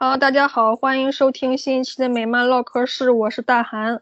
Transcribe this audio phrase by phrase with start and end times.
[0.00, 4.00] 好，大家好，欢迎收听新一期的美漫唠嗑室，我是大韩。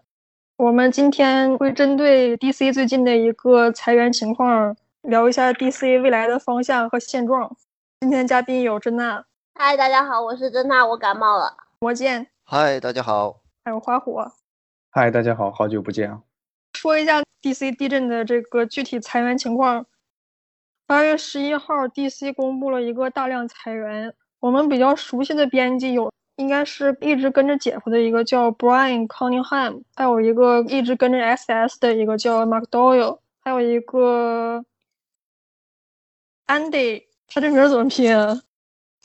[0.59, 7.57] 我们今天会针对 DC 最近的一个裁员情况，聊一下 DC 未来的方向和现状。
[8.01, 9.25] 今天嘉宾有珍娜，
[9.55, 11.57] 嗨，大家好，我是珍娜，我感冒了。
[11.79, 14.31] 魔剑，嗨，大家好，还有花火，
[14.91, 16.21] 嗨，大家好，好久不见啊。
[16.75, 19.87] 说一下 DC 地震的这个具体裁员情况。
[20.87, 24.13] 八月十一号，DC 公布了一个大量裁员。
[24.41, 34.65] 我们比较熟悉的编辑有，应该是一直跟着姐夫的一个叫 Brian Cunningham，还有一个一直跟着 SS 的一个叫 Mark Doyle，还有一个
[36.47, 38.15] Andy，他这名怎么拼？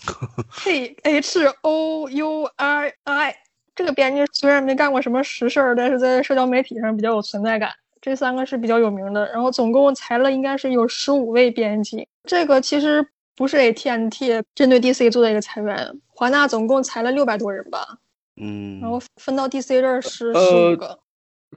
[0.63, 3.35] K H O U R I。
[3.73, 7.71] 这个编辑虽然没干过什么实事儿，但是在社交媒体上比较有存在感。
[8.01, 12.07] 这三个是比较有名的，然后总共裁了应该是有十五位编辑。
[12.25, 13.07] 这个其实
[13.41, 17.97] 不是 AT&T 针对 DC 做的一个裁员，华纳总共裁了六百多人吧。
[18.39, 20.99] 嗯，然后分到 DC 这儿是十五个。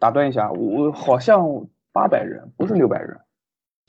[0.00, 1.44] 打断一下，我好像
[1.92, 3.14] 八百人，不是六百人。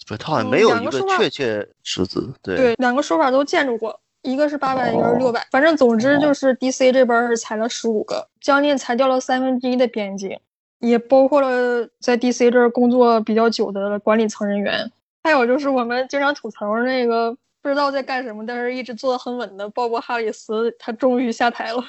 [0.06, 2.34] 不，他好像没有一个确切数字。
[2.44, 5.48] 对对，两个说法都见着过，一个是八百，一个是六百。
[5.50, 10.38] 反正总之就是 DC 这边是裁了十五个，将近裁掉了三分之一的编辑。
[10.80, 14.92] 也包括了在 DC 这儿工作比较久的管理层人员，
[15.24, 17.36] 还有就是我们经常吐槽那个
[17.66, 21.84] 不知道在干什么，但是一直做的很稳的鲍勃·哈里斯，他终于下台了。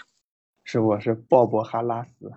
[0.65, 2.33] 是我是鲍勃·哈拉斯，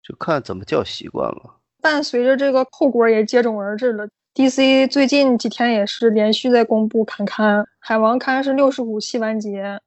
[0.00, 1.56] 就看怎么叫习惯了。
[1.82, 9.80] 伴随着这个后果也接踵而至了，DC 最近几天也是连续在公布砍刊，海王刊是六十五期完结，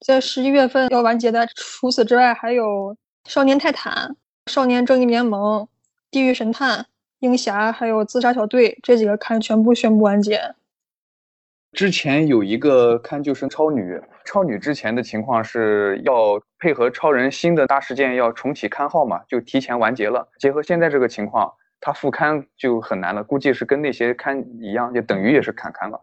[0.00, 1.46] 在十一月份要完结的。
[1.54, 2.96] 除此之外，还有
[3.28, 5.68] 少年泰坦、少年正义联盟。
[6.10, 6.86] 地狱神探、
[7.18, 10.54] 鹰侠还有自杀小队这几个刊全部宣布完结。
[11.74, 20.26] 之前有一个刊就是超女，超女之前的情况是要配合超人新的大事件要重启刊号嘛，就提前完结了。
[20.38, 26.00] 结合现在这个情况，它复刊就很难了，估计是跟那些刊一样，就等于也是砍刊了。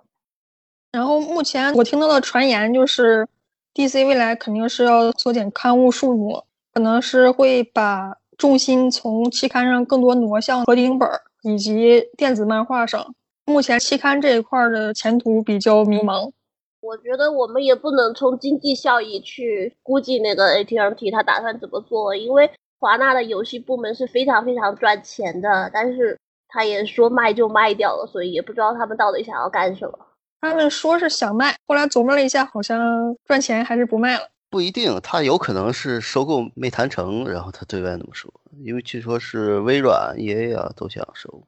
[0.91, 3.27] 然后目前我听到的传言就是
[3.73, 6.43] ，DC 未来肯定是要缩减刊物数目，
[6.73, 8.17] 可能是会把。
[8.37, 11.07] 重心从期刊上更多挪向合订本
[11.43, 13.13] 以及电子漫画上。
[13.51, 16.31] 目前期刊这一块的前途比较迷茫。
[16.79, 26.17] 我觉得我们也不能从经济效益去估计那个 AT&T 他打算怎么做，因为华纳的游戏部门是非常非常赚钱的，但是
[26.47, 30.00] 他也说卖就卖掉了，所以也不知道他们到底想要干什么。
[30.40, 34.28] 他们说是想卖，后来琢磨了一下，好像赚钱还是不卖了。
[34.50, 38.34] 不一定，他有可能是收购没谈成，然后他对外那么说。
[38.63, 41.44] 因为据说是微软、EA 啊都想收。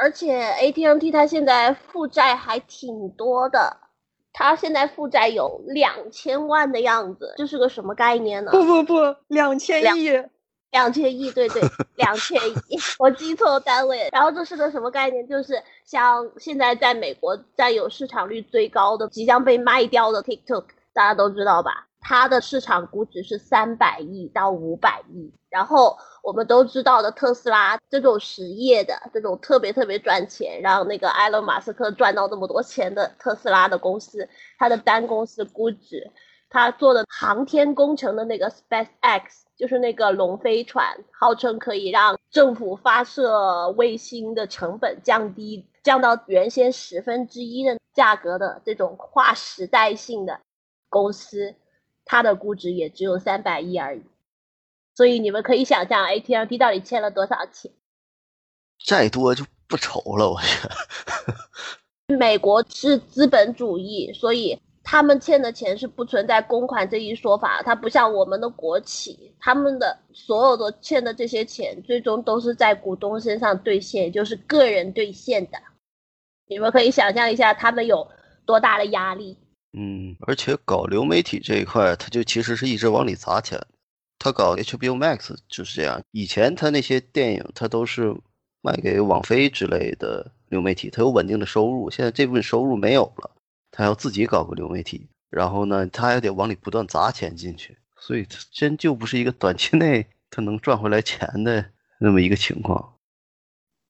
[0.00, 3.76] 而且 AT&T 它现在负债还挺多的，
[4.32, 8.50] 它现在负债有两千万的样子，这是个什么概念呢？
[8.50, 8.94] 不不不，
[9.28, 10.10] 两千亿，
[10.70, 11.60] 两千亿，对对，
[11.96, 14.08] 两千亿，我记错单位。
[14.10, 15.26] 然后这是个什么概念？
[15.28, 21.86] 就是像现在在美国占有市场率最高的、即将被卖掉的 TikTok，大家都知道吧？
[22.00, 34.28] 它的市场估值是三百亿到五百亿，然后我们都知道的特斯拉这种实业的这种特别特别赚钱，让那个埃隆马斯克赚到那么多钱的特斯拉的公司，
[34.58, 36.10] 它的单公司估值，
[36.48, 50.40] 它做的航天工程的那个 SpaceX，就是那个龙飞船，号称可以让政府发射卫星的成本降低，降到原先十分之一的价格的这种跨时代性的
[50.88, 51.54] 公司。
[52.04, 54.02] 它的估值也只有三百亿而已，
[55.00, 57.72] 所以你们可以想象 AT&T 到底欠了多少钱？
[58.84, 60.74] 再多就不愁了，我觉得。
[62.18, 67.62] 美国是资本主义，所以他们欠的钱是不存在公款这一说法。
[67.62, 75.56] 它不像我们的国企，他们的所有的欠的这些钱，最终都是在股东身上兑现，就是个人兑现的。
[76.46, 78.06] 你们可以想象一下，他们有
[78.44, 79.34] 多大的压力。
[79.72, 83.58] 嗯，而且搞流媒体这一块，他就其实是一直往里砸钱。
[84.20, 88.14] 他搞 HBO Max 就是这样，以前他那些电影他都是
[88.60, 91.90] 卖给网飞之类的流媒体，他有稳定的收入。
[91.90, 93.30] 现在这部分收入没有了，
[93.72, 101.64] 他要自己搞个流媒体，然后呢，他还得往里不断砸钱进去，所以他真就不是一个短期内他能赚回来钱的
[101.98, 102.94] 那么一个情况。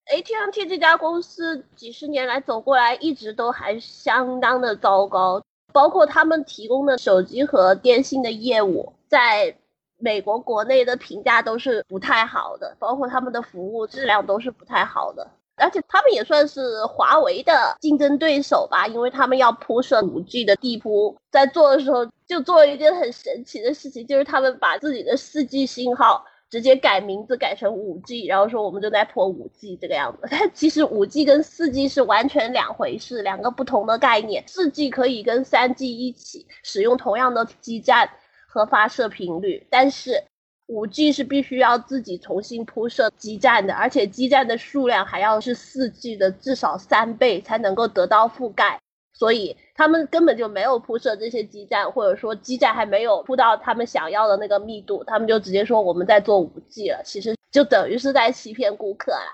[0.06, 5.42] AT&T 这家公司几十年来走过来，一直都还相当的糟糕。
[5.72, 9.56] 包括他们提供的手机和电信的业务，在
[10.00, 15.26] 美国国内的评价都是不太好的，包括他们的服务质量都是不太好的。
[15.56, 30.26] 而且他们也算是华为的竞争对手吧，因为他们要铺设五 G 的地铺，在做的时候就做了一件很神奇的事情，就是他们把自己的四 G 信号直接改名字改成五 G，然后说我们就在破五 G 这个样子。
[30.30, 34.42] 但其实五 G 跟四 G 是完全两回事，两个不同的概念。
[34.46, 38.08] 四 G 可以跟三 G 一起使用同样的基站
[38.50, 40.24] 和发射频率，但是。
[40.72, 48.78] 五 G 是必须要自己重新铺设基站的，而且基站的数量还要是四 G 的至少三倍才能够得到覆盖，
[49.12, 59.26] 所以他们根本就没有铺设这些基站，或者说基站还没有铺到他们想要的那个密度，他们就直接说我们在做五 G 了，其实就等于是在欺骗顾客啦。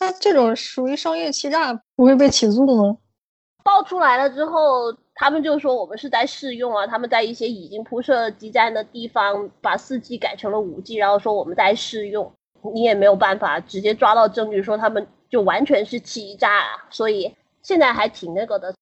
[0.00, 2.96] 那这种属于商业欺诈，不会被起诉吗？
[3.66, 4.96] 爆出来了之后。
[5.18, 12.30] 他们就说我们是在试用啊，他们在一些已经铺设基站的地方把四 G 改成了五 G，然后说我们在试用，
[12.74, 18.74] 你也没有办法直接抓到证据说他们就完全是欺诈，啊，所以现在还挺那个的。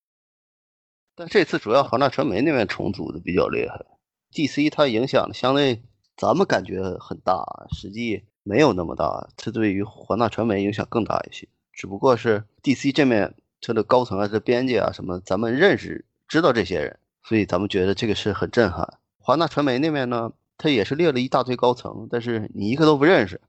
[1.14, 3.86] 但这次主要华纳传媒那边重组的比较厉害
[4.32, 5.84] ，DC 它影响相对
[6.16, 11.46] 咱们感觉很大，实际没有那么大，它对于华纳传媒影响更大一些。
[11.72, 13.34] 只不过是 DC 这面
[13.66, 16.04] 它的高层啊、这编辑啊什么，咱们认识。
[16.26, 18.94] 知道这些人，所以咱们觉得这个是很震撼。
[19.18, 23.40] 华纳传媒那边呢，他也是列了一大堆高层，但是你一个都不认识，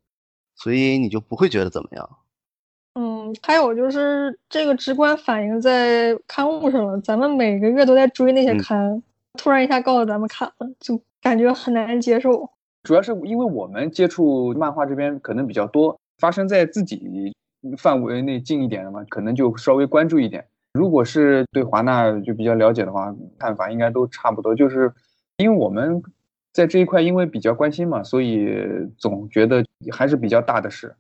[0.56, 2.10] 所以你就不会觉得怎么样。
[2.96, 7.00] 嗯，还有就是这个直观反映在刊物上了。
[7.02, 9.02] 咱们每个月都在追那些刊，
[9.38, 12.50] 突然一下告诉咱们砍了，就感觉很难接受。
[12.84, 17.34] 主要是因为我们接触漫画这边可能比较多，发生在自己
[17.78, 20.48] 范围内近一点的嘛，可能就稍微关注一点。
[20.74, 24.54] 如果是对华纳就比较了解的话，看法应该都差不多。
[24.54, 24.94] 就是
[25.38, 26.02] 因为我们
[26.52, 28.58] 在这一块，因为比较关心嘛，所以
[28.98, 30.96] 总觉得还是比较大的事。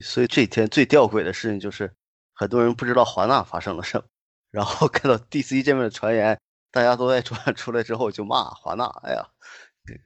[0.00, 1.92] 所以这几天最吊诡的事情就是，
[2.32, 4.04] 很多人不知道华纳发生了什么，
[4.52, 6.38] 然后看到 DC 这边的传言，
[6.70, 9.26] 大家都在传出来之后就骂华纳：“哎呀，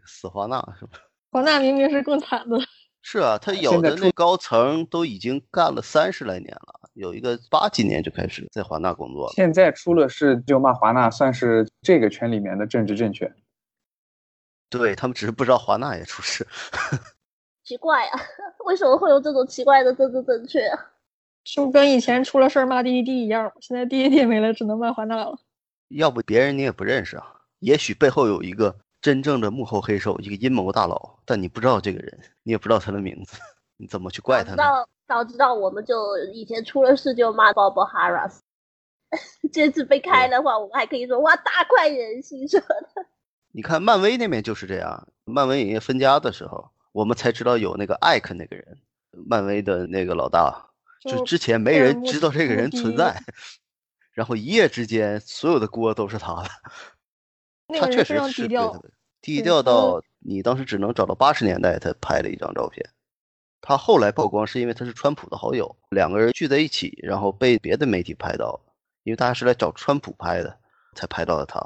[0.07, 0.93] 死华纳是吧？”
[1.31, 2.57] 华纳明明是更惨的。
[3.03, 6.81] 是啊，他有的那高层都已经干了三十来年了。
[6.95, 13.33] 有一个八几年就开始在华纳工作了，现在出了事就骂华纳，算是这个圈里面的政治正确。
[14.71, 16.47] 对他们只是不知道华纳也出事，
[17.65, 18.21] 奇怪啊，
[18.67, 20.71] 为什么会有这种奇怪的政治正确？
[21.45, 25.37] 就跟以前出了事骂滴滴一样，现在 D D 没了，只能骂华纳了。
[25.89, 27.25] 要不别人你也不认识啊？
[27.59, 33.37] 也许背后有一个真正的幕后黑手，一个阴谋大佬，但你不知道这个人，你也不知道他的名字，
[33.77, 34.63] 你怎么去怪他呢？
[35.09, 38.39] 早知道我们就以前出了事就骂 Bob Harris，
[39.53, 43.07] 这次被开的话，我们还可以说哇大快人心什么的。
[43.53, 48.79] 你看漫威那边就是这样，漫威影业分家的时候，我们才知道有那个艾克那个人，
[49.27, 50.71] 漫威的那个老大，
[51.01, 53.21] 就之前没人知道这个人存在，
[54.13, 56.49] 然后一夜之间所有的锅都是他的。
[57.81, 58.83] 他确实是低调，
[59.21, 62.89] 低调到你当时只能找到八十年代他拍的一张照片。
[63.61, 68.61] 他后来曝光是因为他是川普的好友，两个人聚在一起，然后被别的媒体拍到了，
[69.05, 70.59] 因为大家是来找川普拍的，
[70.97, 71.61] 才拍到了他。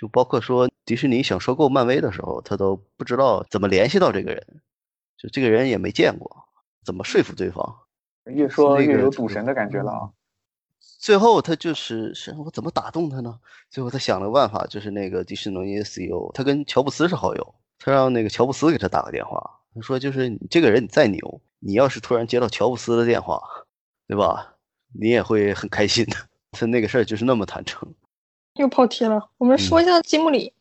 [0.00, 4.62] 就包括说迪士尼想收购漫威的时候，他都不知道怎么联系到这个人，
[5.18, 6.44] 就这个人也没见过，
[6.84, 7.76] 怎么说服对方？
[8.24, 10.10] 越说越有赌神的感觉了啊！
[11.00, 13.40] 最后他就是是我怎么打动他呢？
[13.70, 19.42] 最后他想了个办法，就是那个迪士尼 CEO，他跟乔布斯是好友，他让那个乔布斯给他打个电话。
[19.74, 23.40] 他说：“就是你这个人，你再牛，你要是突然接到乔布斯的电话，
[24.08, 24.56] 对吧？
[24.92, 26.16] 你也会很开心的。
[26.50, 27.88] 他那个事儿就是那么坦诚。”
[28.58, 29.30] 又跑题了。
[29.38, 30.52] 我们说一下吉姆里。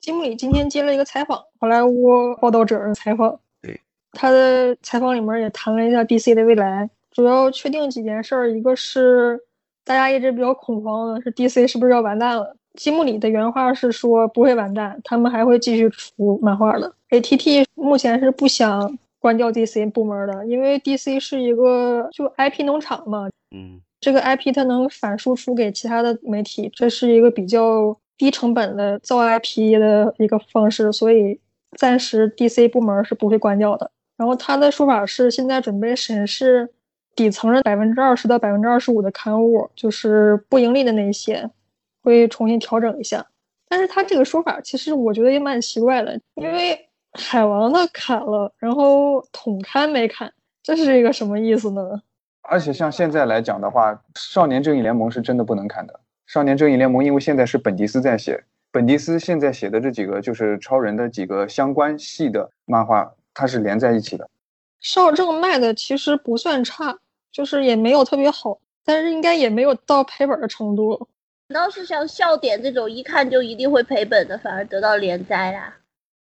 [0.00, 3.40] 吉姆里今天接了一个采访，好莱坞报道者的采访。
[3.62, 3.80] 对，
[4.12, 8.52] 他的采访里面也谈了一下 DC 的未来，主要确定几件事儿。
[8.52, 9.40] 一个是
[9.88, 12.54] 大家一直比较恐慌的是 DC 是不是要完蛋了。
[12.74, 16.92] 吉姆里的原话是说不会完蛋，他们还会继续出漫画的。
[17.08, 31.40] ATT 目前是不想关掉 DC 部门的，因为 DC 是一个就 IP 农场嘛，嗯，这个 IP 它能反输出给其他的媒体，这是一个比较低成本的造 IP 的一个方式，所以
[31.78, 33.90] 暂时 DC 部门是不会关掉的。
[34.18, 36.68] 然后他的说法是现在准备审视
[37.18, 41.50] 底层的百分之二十到百分之二十五的刊物，就是不盈利的那些。
[42.00, 43.26] 会重新调整一下，
[43.68, 50.32] 但是他这个说法其实我觉得也蛮奇怪的，因为海王的砍了，然后统刊没砍，
[50.62, 52.00] 这是一个什么意思呢？
[52.42, 56.00] 而且像现在来讲的话，少年正义联盟是真的不能砍的。
[56.26, 64.30] 少年正义联盟因为现在是本迪斯在写，本迪斯现在写的这几个就是超人的几个相关系的漫画，它是连在一起的。
[64.80, 66.96] 少正卖的其实不算差，
[67.32, 71.08] 就是也没有特别好，但是应该也没有到赔本的程度。
[71.48, 75.76] 反倒是像笑点这种一看就一定会赔本的，反而得到连载啦。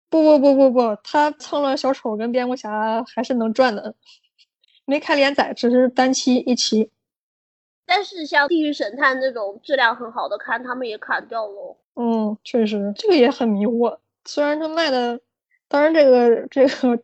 [0.09, 3.93] 不不不不不，他蹭了小丑跟蝙蝠侠还是能赚的，
[4.85, 6.91] 没开连载，只是单期一期。
[7.85, 11.77] 但是像《地狱神探》这种质量很好的刊，他们也砍掉了。
[11.95, 13.97] 嗯，确实，这个也很迷惑。
[14.23, 15.19] 虽然他卖的，
[15.67, 16.69] 当然这个这个《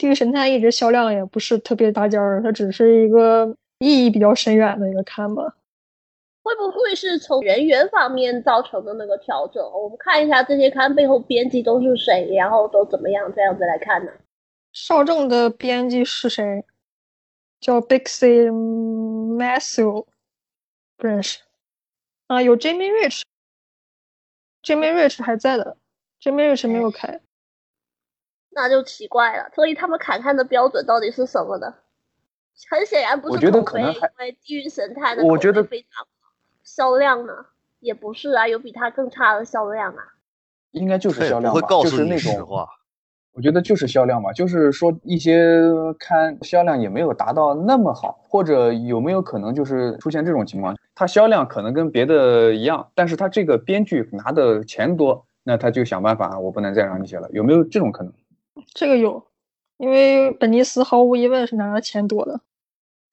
[0.00, 5.54] 地狱神探》一直销量也不是特别拔尖儿，它只是一个意义比较深远的一个刊吧。
[6.42, 9.62] 会不会是从人员方面造成的那个调整？
[9.62, 14.10] 我们看一下这些刊背后编辑都是谁，然后都怎么样，这样子来看呢？
[14.72, 16.64] 少正的编辑是谁？
[17.60, 18.50] 叫 Bixie
[19.36, 20.06] Matthew，
[20.96, 21.40] 不认识。
[22.28, 25.76] 啊，有 Jimmy Rich，Jimmy Rich 还在的
[26.22, 27.20] ，Jimmy Rich 没有开，
[28.50, 29.50] 那就奇怪了。
[29.54, 31.74] 所以他们砍刊的标准到底是什么呢？
[32.70, 33.86] 很显然不是我觉得口碑，因
[34.18, 36.30] 为《地狱神探》的口我觉得碑非常好。
[36.62, 37.32] 销量呢，
[37.78, 40.04] 也不是啊，有比它更差的销量啊。
[40.72, 42.68] 应该就是销量吧，会告诉就是那种。
[43.32, 45.62] 我觉得就是销量吧，就是说一些
[45.98, 58.12] 刊销量也没有达到那么好，或者有没有可能就是出现这种情况，它销量可能跟别的一样，但是它这个编剧拿的钱多，那他就想办法，我不能再让你写了，有没有这种可能？
[58.72, 59.24] 这个有，
[59.78, 62.40] 因为本尼斯毫无疑问是拿的钱多的。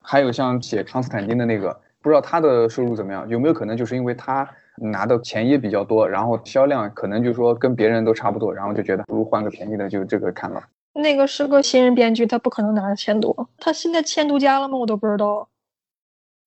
[0.01, 10.63] 还有像写康斯坦丁的那个，不知道他的收入怎么样，有没有可能就是因为他拿的钱也比较多，然后销量可能就是说跟别人都差不多，然后就觉得不如换个便宜的，就这个看了。
[10.93, 13.49] 那个是个新人编剧，他不可能拿的钱多。
[13.57, 14.77] 他现在签独家了吗？
[14.77, 15.47] 我都不知道。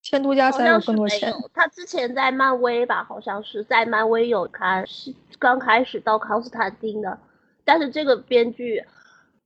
[0.03, 1.31] 签独家才有更多钱。
[1.53, 7.19] 他之前在漫威吧，好像是在漫威有刊，是刚开始到康斯坦丁的，
[7.71, 8.85] 但是这个编剧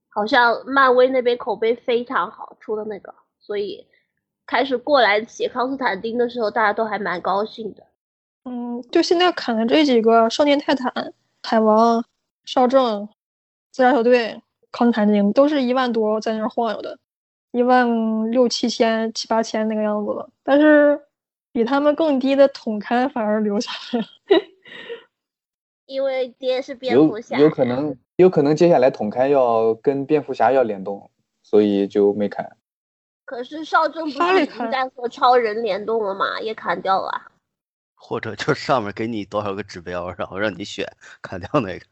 [0.09, 3.87] 好像漫威那边口碑非常好，出的那个，所以
[4.47, 7.87] 开始过来写康斯坦丁的时候，大家都还蛮高兴的。
[8.47, 11.12] 嗯，就现在砍的这几个少年泰坦、
[11.43, 12.02] 海王、
[12.47, 13.07] 少正、
[13.71, 14.40] 自杀小队、
[14.73, 16.99] 康斯坦丁，都是一万多在那儿晃悠的，
[17.52, 20.31] 一万六七千、七八千那个样子了。
[20.43, 20.99] 但是
[21.52, 24.07] 比他们更低的统刊反而留下来了。
[25.85, 31.11] 因为爹是蝙蝠侠，有可能，有可能接下来统开要跟蝙蝠侠要联动，
[31.42, 32.56] 所以就没砍。
[33.25, 37.26] 可是少正不是已经在和超人联动了吗，也砍掉了啊。
[37.97, 40.87] 或者就上面给你多少个指标，然后让你选，
[41.23, 41.87] 砍掉那个。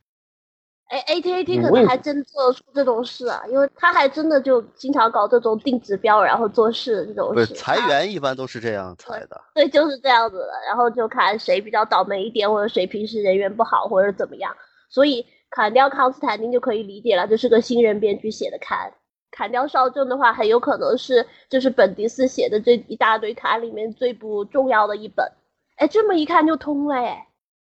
[0.88, 7.34] 哎，A T A T 可能还真做得出这种事啊，因为他还真的就经常搞这种定指标，然后做事的这种事。
[7.34, 9.40] 不是裁员一般都是这样裁的。
[9.54, 10.50] 对，就是这样子的。
[10.68, 14.54] 然后就看谁比较倒霉一点，或者谁平时人缘不好，或者怎么样。
[14.90, 18.90] 所以砍掉康斯坦丁就可以理解了，这是个新人编剧写的刊。
[19.30, 25.30] 砍掉少正的话，很有可能是就是本迪斯写的这一大堆刊里面最不重要的一本。
[25.76, 27.28] 哎，这么一看就通了哎。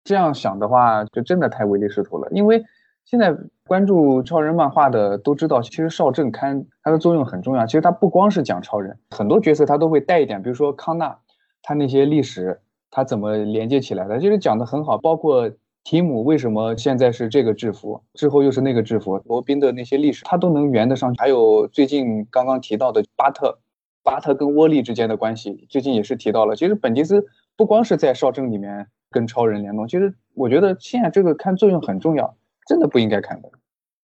[0.04, 2.28] 这样想的话，就真的太唯利是图了。
[2.32, 2.64] 因为
[3.04, 7.64] 现在关注超人漫画的都知道，其实少正刊它的作用很重要。
[7.64, 11.16] 其实它不光是讲超人，很多角色它都会带一点，比如说康纳，
[11.62, 14.96] 他那些历史，他怎么连接起来的，就是讲的很好。
[14.98, 15.50] 包括
[15.88, 21.18] 提姆为什么现在是这个制服，之后又是那个制服，罗宾的那些历史，他都能圆得上去。
[21.18, 23.58] 还有最近刚刚提到的巴特，
[24.02, 26.54] 巴特跟沃利之间的关系，最近也是提到了。
[26.54, 27.24] 其实本迪斯
[27.56, 33.50] 不光是在少正里面跟超人联动，其实我觉得现在这个看作用很重要，真的不应该看的。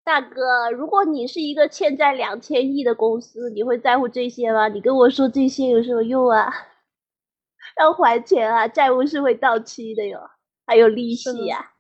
[0.05, 4.69] 大哥，如果你是一个欠债两千亿的公司，你会在乎这些吗？
[4.69, 6.49] 你跟我说这些有什么用啊？
[7.81, 10.21] 要还钱啊，债务是会到期的哟，
[10.65, 11.72] 还有利息呀、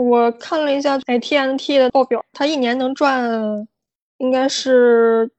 [0.00, 3.68] 我看了一下 AT&T 的报表，它一年能赚
[4.16, 5.30] 应该是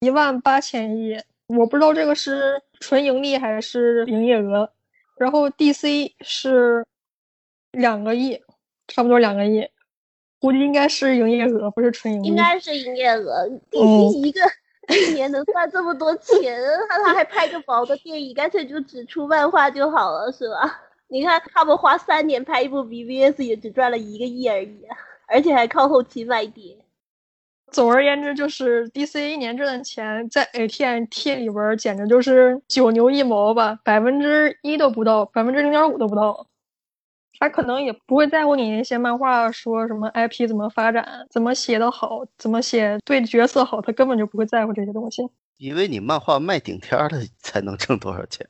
[0.00, 4.70] 一万八千亿，我不知道这个是纯盈利还是营业额。
[5.16, 6.84] 然后 DC 是
[7.72, 8.38] 两个亿，
[8.88, 9.66] 差不多两个亿，
[10.38, 12.28] 估计应该是营业额，不是纯盈利。
[12.28, 13.46] 应该是营业额。
[13.46, 14.40] 嗯 DC 一个
[14.94, 16.60] 一年能赚这么多钱，
[16.90, 20.82] 他他还拍个薄的电影，干脆就只出漫画就好了，是吧？
[21.10, 26.76] 你看他们花三年拍一部 BVS 也只赚了一个亿而已啊，而且还靠后期卖碟。
[27.72, 36.46] 总而言之，就是 DC 一年挣的钱在 AT&T 里边儿简直就是九牛一毛吧，百分之一都不到，百分之零点五都不到。
[37.38, 45.22] 他可能也不会在乎你那些漫画说什么 IP 怎么发展，怎么写的好，怎么写对角色好，他根本就不会在乎这些东西。
[45.56, 48.46] 因为你漫画卖顶天儿了才能挣多少钱。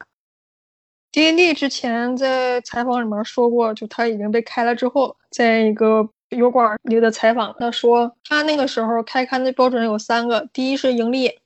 [1.13, 11.39] D N D 之前在采访里面说过，就他已经被开了之后，在一个油管里的采访，他说他那个时候开刊的标准有三个：第一是盈利，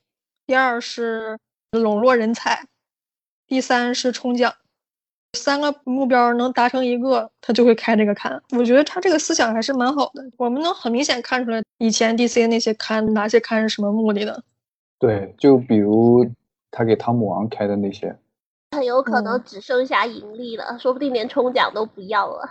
[0.47, 1.39] 第二是
[1.73, 2.67] 笼络人才，
[3.47, 4.53] 第三是冲奖。
[5.33, 8.41] 三个目标能达成一个，他就会开这个刊。
[8.57, 10.25] 我觉得他这个思想还是蛮好的。
[10.37, 14.45] 我们能很明显看出来，以前 DC 那些刊哪些刊是什么目的的。
[15.01, 16.25] 对，就比如
[16.71, 18.17] 他给汤姆王开的那些，
[18.75, 22.49] 很有可能只剩下盈利了，说不定连冲奖都不要了。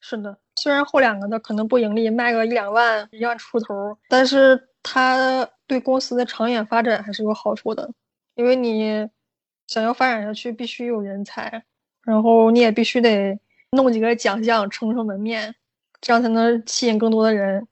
[0.00, 7.92] 是的，虽然后两个的可能不盈利，卖个一两万、一万出头，但是他对公司的长远发展还是有好处的，
[8.34, 9.08] 因为你。
[9.68, 11.64] 想要发展下去，必须有人才，
[12.04, 13.36] 然后你也必须得
[13.72, 15.52] 弄几个奖项撑撑门面，
[16.00, 17.66] 这样才能吸引更多的人。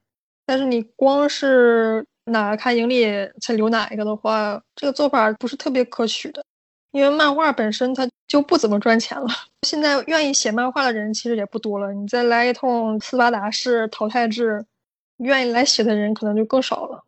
[0.44, 3.06] 但是你光是哪看盈利
[3.40, 6.44] 才留哪一个的话，这个做法不是特别可取的，
[6.94, 9.26] 因为漫画本身它就不怎么赚钱了。
[9.62, 14.64] 现在愿意写漫画的人其实也不多了，你再来一通斯巴达式淘汰制，
[15.16, 17.02] 愿意来写的人可能就更少了。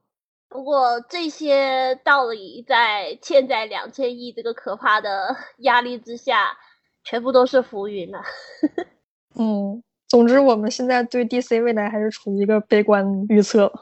[0.48, 6.58] 不过这些道理在欠债两千亿这个可怕的 压力之下，
[7.04, 8.20] 全部都是浮云了。
[9.38, 13.72] 嗯，总之我们现在对 DC 未来还是处于一个悲观预测。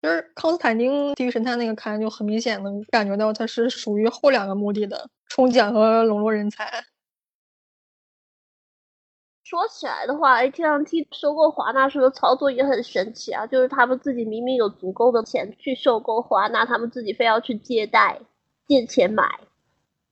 [0.00, 6.84] 就是康斯坦丁地狱神探那个刊就很明显能感觉到它是属于后两个目的的，冲奖和笼络人才。
[9.44, 13.46] 说起来的话，AT&T 收购华纳时的操作也很神奇啊！
[13.46, 18.20] 就是他们自己明明有足够的钱去收购华纳，他们自己非要去借贷、
[18.66, 19.40] 借钱买，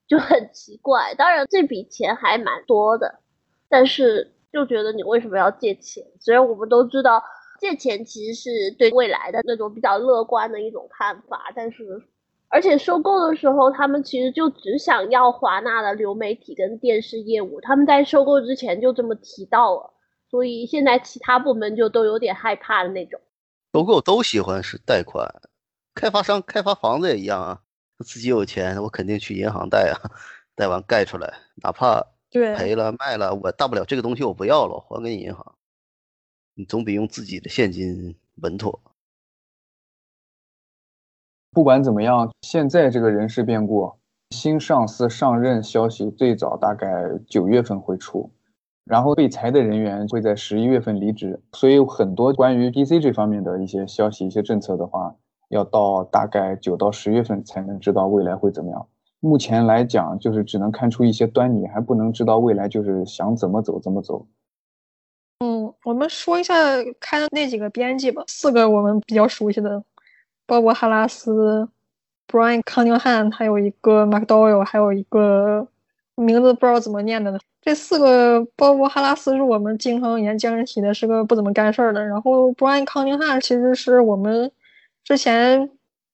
[0.08, 1.14] 就很奇怪。
[1.16, 3.20] 当然这笔钱还蛮多的，
[3.68, 6.02] 但是就觉得你为什么要借钱？
[6.18, 7.22] 虽然我们都知道
[7.60, 12.02] 借钱其实是对未来的那种比较乐观的一种看法，但是。
[12.56, 19.92] 而且收购的时候，他们其实就只想要华纳的流媒体跟电视业务，他们在收购之前就这么提到了，
[20.30, 23.20] 所以现在其他部门就都有点害怕的那种。
[23.74, 25.28] 收购都喜欢是贷款，
[25.94, 27.60] 开发商开发房子也一样啊，
[27.98, 30.08] 自己有钱，我肯定去银行贷啊，
[30.54, 35.58] 贷完盖出来，哪怕赔了卖了，我大不了这个东西我不要了，还给你银行，
[36.54, 38.80] 你总比用自己的现金稳妥。
[41.56, 43.90] 不管怎么样，现在这个人事变故，
[44.28, 46.86] 新上司上任消息最早大概
[47.26, 48.30] 九月份会出，
[48.84, 55.16] 然后被裁的人员会在十一月份离职，所以很多关于 DC 这方面的一些消息、一些政策的话，
[55.48, 58.86] 要到大概九到十月份才能知道未来会怎么样。
[59.20, 64.26] 目前来讲，就是只能看出一些端倪，还不能知道未来就是想怎么走怎么走。
[65.38, 66.54] 嗯，我们说一下
[67.00, 69.82] 开的那几个编辑吧，四个我们比较熟悉的。
[70.46, 71.68] 鲍勃·哈拉斯、
[72.28, 75.66] Brian 康宁汉，还有一个 McDowell，还有一个
[76.14, 77.38] 名字不知道怎么念的呢。
[77.60, 82.04] 这四个鲍勃·哈拉斯是我们经常演讲人提的，是个不怎么干事儿的。
[82.06, 84.52] 然后 Brian 康宁汉其实是我们
[85.02, 85.68] 之前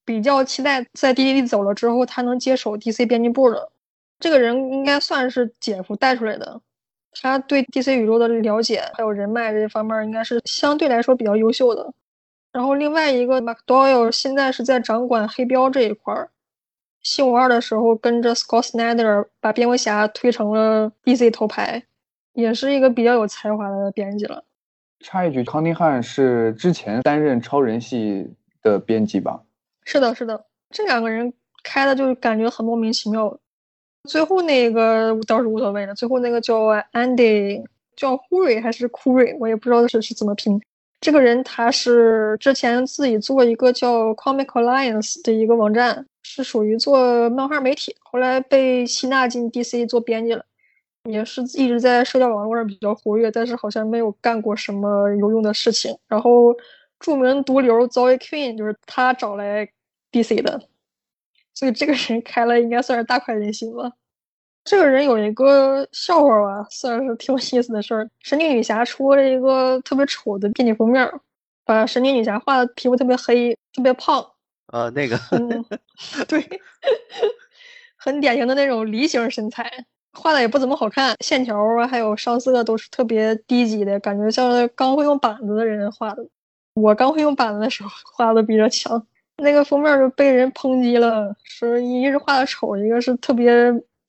[0.05, 3.71] 比较期待在 D D D 走了之后他能接手 DC 编辑部的。
[4.19, 6.61] 这个人应该算是姐夫带出来的，
[7.21, 11.93] 他对 DC 宇宙的了解还有人脉这方面应该是相对来说比较优秀的。
[12.53, 16.31] 然后另外一个 McDowell 现在是在掌管黑标这一块儿，
[17.01, 21.83] 新五二的时候跟着 Scott Snyder 把蝙蝠侠推成了 DC 头牌，
[22.35, 24.45] 也是一个比较有才华的编辑了。
[25.01, 28.31] 插一句，康宁汉是之前担任超人系
[28.63, 29.43] 的编辑吧？
[29.85, 31.33] 是的，是的，这两个人
[31.65, 33.37] 开的就感觉很莫名其妙。
[34.09, 37.65] 最后那个倒是无所谓了，最后那个叫 Andy，
[37.97, 40.61] 叫 Hurry 还是 Curry，，我也不知道是是怎么拼。
[41.03, 50.45] 这个人他是之前自己做一个叫 Comic Alliance 的一个网站，是属于做漫画媒体，后来被吸纳进 DC 做编辑了，
[51.11, 55.99] 也是一直在社交网络上比较活跃，但是好像没有干过什么有用的事情。
[56.07, 56.57] 然后
[57.01, 59.69] 著名毒瘤 Zoe Queen 就是他找来
[60.13, 60.63] DC 的，
[61.53, 63.91] 所以这个人开了应该算是大快人心吧。
[64.65, 68.09] 这个人有一个笑话吧，算是挺有意思的事儿。
[68.21, 71.11] 神奇女侠出了一个特别丑的编辑封面，
[71.65, 74.25] 把神奇女侠画的皮肤特别黑、特别胖。
[74.69, 75.19] 呃，那个，
[76.29, 76.49] 对，
[77.99, 79.69] 很典型的那种梨形身材，
[80.13, 86.25] 画的也不怎么好看，线条啊还有上色都是特别低级的，感觉像刚会用板子的人画的。
[86.75, 89.05] 我刚会用板子的时候画的比较强，
[89.39, 93.53] 那个封面就被人抨击了，说一个是画的丑，一个是特别。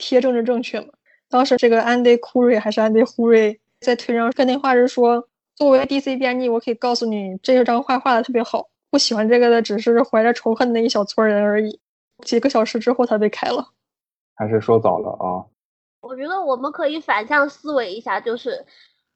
[0.03, 0.87] 贴政治正确嘛？
[1.29, 8.67] 当时这个安迪库瑞还是安迪胡瑞在推上跟那话是说，作为 DC 编辑，我可以告诉你，这张画画的特别好。
[8.89, 11.79] 不喜欢这个的只是怀着仇恨的一小撮人而已。
[12.23, 13.65] 几个小时之后，他被开了。
[14.35, 15.47] 还是说早了啊？
[16.01, 18.65] 我觉得我们可以反向思维一下，就是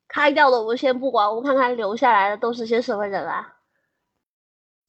[0.07, 3.55] 开掉的我们先不管，我们看看留下来的都是些什么人啊？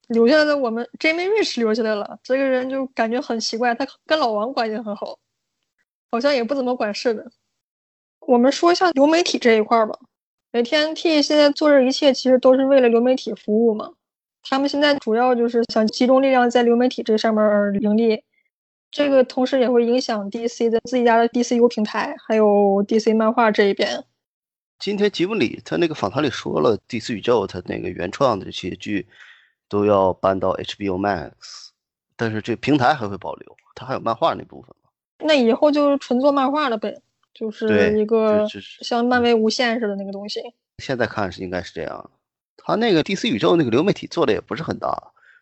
[0.09, 5.19] 留下来的我们 Jamie Rich 留下来了，这个人就感觉很奇怪，他跟老王关系很好，
[6.11, 7.31] 好像也不怎么管事的。
[8.21, 9.99] 我们说一下流媒体这一块吧。
[10.51, 13.93] 每天 T 现在做这一切，其实都是为了流媒体服务嘛。
[14.43, 17.45] 他们现在主要就是想集中力量在流媒体这上面
[17.83, 18.23] 盈利，
[18.91, 24.05] 这个同时也会影响 DC 的自己家的 DCU 平台，还有 DC 漫画这一边。
[24.79, 29.07] 今天吉卜里他那个访谈里说了，DC 宇宙他那个原创的这些剧
[29.69, 31.33] 都要搬到 HBO Max，
[32.17, 34.75] 但是这平台还会保留，它还有漫画那部分
[35.19, 37.01] 那以后就是纯做漫画了呗，
[37.35, 38.47] 就是一个
[38.83, 40.41] 像漫威无限似的那个东西。
[40.79, 42.11] 现在看是应该是这样。
[42.57, 44.91] 他那个 DC 宇宙那个流媒体做的也不是很大，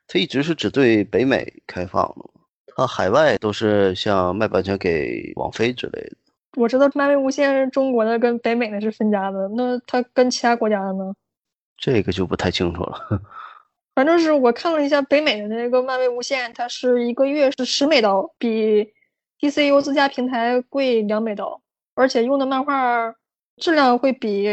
[0.06, 2.30] 他一直是只对北美开放的，
[2.74, 6.16] 他海外都是像卖版权给网飞之类的。
[6.56, 11.12] 我知道漫威无限是中国的，跟北美的是分家的，那它跟其他国家的呢？
[11.76, 13.20] 这个就不太清楚了。
[13.94, 18.90] 反正是我看了一下北美的那个漫威无限，它是一个月是十美刀，比
[19.40, 21.60] DCU 自家平台贵两美刀，
[21.94, 23.14] 而且用的漫画
[23.56, 24.48] 质量会比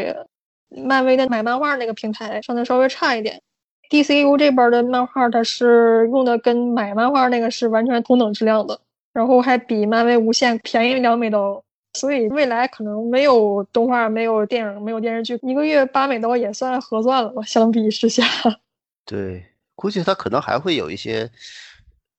[0.69, 3.41] 漫威的买漫画那个平台上的稍微差一点。
[3.89, 8.79] DCU 这边的漫画它是用的跟买漫画那个是完全同等质量的，
[9.13, 17.43] 然后还比漫威无限便宜两美刀，所以未来可能没有动画、没有电影、没有电视剧，一个月八美刀也算合算了吧？
[17.43, 18.23] 相比之下。
[19.05, 21.29] 对，估计他可能还会有一些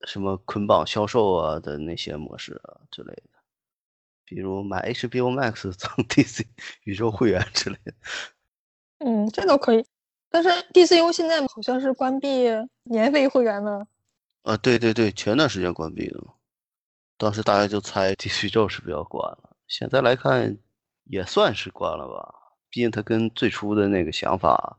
[0.06, 3.30] 什么捆绑销售啊的那些模式啊之类的，
[4.24, 6.44] 比如买 HBO Max 赠 DC
[6.84, 7.92] 宇宙会员之类的。
[8.98, 9.84] 嗯，这都可以。
[10.30, 12.48] 但是 DCU 现在好像是关闭
[12.84, 13.86] 年费会员了。
[14.42, 16.34] 啊，对对对，前段时间关闭了，
[17.16, 19.56] 当时大家就猜 DC 宇宙是 不是要关了？
[19.68, 20.58] 现在来看
[21.04, 22.34] 也算是关了吧，
[22.68, 24.78] 毕竟它跟最初的那个想法，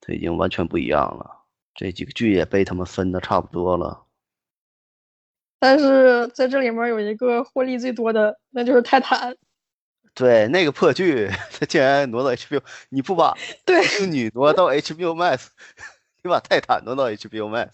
[0.00, 1.44] 它已经完全不一样了。
[1.74, 4.05] 这几个剧也被他们分的差不多了。
[5.58, 9.36] 但是在这里面有一个获利最多的，那就是泰坦。
[10.14, 15.48] 对，那个破剧， 它竟然挪到 HBO，你不把 对英女挪到 HBO Max，
[16.22, 17.70] 你把泰坦挪到 HBO Max，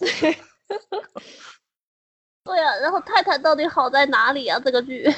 [2.45, 4.59] 对啊，然后泰坦到底好在哪里啊？
[4.65, 5.09] 这个剧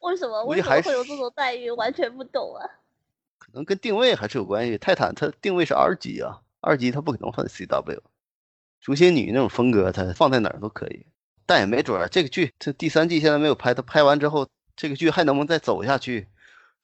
[0.00, 1.70] 为什么为什么会有这种待遇？
[1.70, 2.66] 完全不懂啊！
[3.38, 4.76] 可能跟定位还是有关系。
[4.76, 8.00] 泰坦它定位是二级啊，二级它不可能放在 CW。
[8.80, 11.06] 竹仙女那种风格，它放在哪儿都可以，
[11.50, 16.28] 但也没准儿这个剧这第三季现在没有拍，它拍完之后，这个剧还能不能再走下去，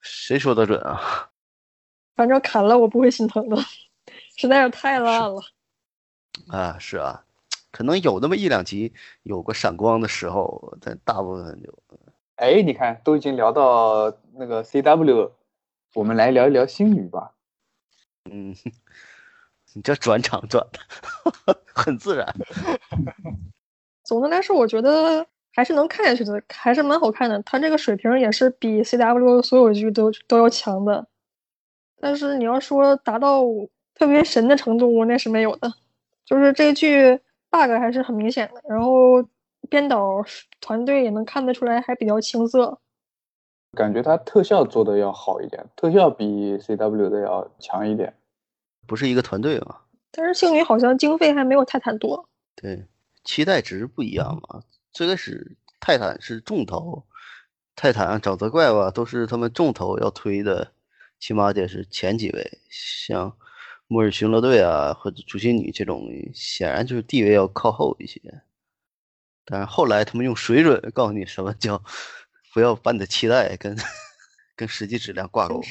[0.01, 1.29] 谁说得准啊？
[2.17, 3.55] 反正砍了我不会心疼的，
[4.35, 5.41] 实在是太烂了。
[6.49, 7.23] 啊，是啊，
[7.71, 11.73] 可能有那么一两集有个闪光的时候，但大部分就
[12.35, 15.31] 哎，你看都已经聊到那个 CW，
[15.93, 17.31] 我们来聊一聊星女吧。
[18.29, 18.53] 嗯，
[19.71, 22.35] 你这转场转的 很自然。
[24.07, 27.43] 总的来说，我觉得还是能看下去的，还是蛮好看的。
[27.43, 31.05] 它这个水平也是比 CW 所有剧都都要强的。
[31.99, 33.43] 但是你要说达到
[33.93, 35.69] 特别神的程度，那是没有的。
[36.23, 37.17] 就是这个剧
[37.49, 39.21] bug 还是很明显的，然后
[39.69, 40.23] 编导
[40.61, 42.79] 团队也能看得出来还比较青涩。
[43.73, 48.13] 感觉它特效做的要好一点，特效比 CW 的要强一点。
[48.87, 49.75] 不是一个团队嘛？
[50.11, 52.25] 但是星女好像经费还没有泰坦多。
[52.55, 52.85] 对，
[53.27, 54.63] 期待值不一样嘛。
[54.93, 57.03] 最开始泰坦是重头，
[57.75, 60.71] 泰坦、沼泽怪吧都是他们重头要推的，
[61.19, 62.59] 起码得是前几位。
[62.69, 63.37] 像
[63.87, 68.21] 末日巡逻队啊或者主心女这种，显然就是地位要靠后一些。
[69.43, 71.83] 但是后来他们用水准告诉你什么叫
[72.53, 73.77] 不要把你的期待跟
[74.55, 75.61] 跟实际质量挂钩。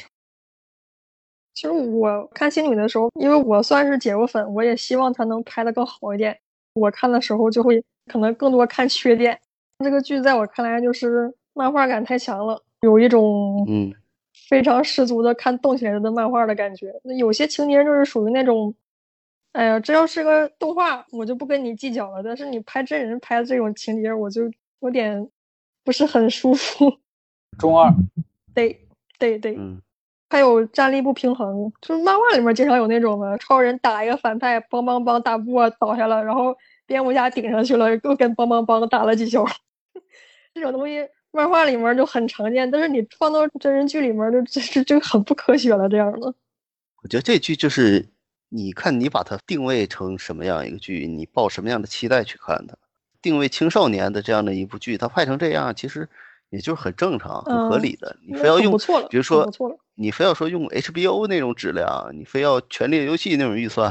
[1.55, 6.39] 其实我看星女的时候，因为我算是姐夫粉，我也希望她能拍得更好一点。
[6.77, 9.39] 我看的时候就会可能更多看缺点。
[9.85, 13.93] 这个剧在我看来就是漫画感太强了，有一种嗯
[14.49, 16.93] 非常十足的看动起来的漫画的感觉。
[17.03, 18.75] 那有些情节就是属于那种，
[19.53, 22.23] 哎呀，这要是个动画，我就不跟你计较了。
[22.23, 24.43] 但是你拍真人拍的这种情节，我就
[24.81, 25.29] 有点
[25.83, 26.99] 不是很舒服。
[27.59, 27.91] 中二，
[28.55, 28.87] 对
[29.19, 29.81] 对对，嗯，
[30.29, 39.47] 还有战力不平衡，就是漫画里面经常有那种嘛，超人打一个反派，梆梆梆打不过倒下了，然后蝙蝠侠顶上去了，又跟梆梆梆打了几球。
[40.53, 45.89] 这种东西漫画里面就很常见，但是你放到真人剧里面就就就很不科学了。
[45.89, 46.35] 这样的，
[47.03, 48.05] 我觉得这剧就是
[48.49, 52.75] 你看你把它定位成什么样一个剧，你抱什么样的期待去看它。
[53.23, 56.09] 定位青少年的这样的一部剧，它拍成这样，其实
[56.51, 58.17] 也就是很正常、很嗯合理的。
[58.27, 58.77] 你非要用
[59.11, 59.51] 比如说。
[59.99, 63.91] 你非要说用 HBO 那种质量，你非要《权力的游戏》那种预算，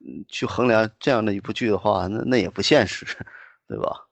[0.00, 3.04] 嗯，去衡量这样的一部剧的话，那那也不现实，
[3.68, 4.08] 对吧？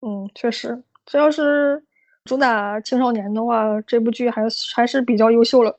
[0.00, 1.82] 嗯，确实，这要是
[2.24, 5.76] 主打青少年的话，这部剧还是还是比较优秀了。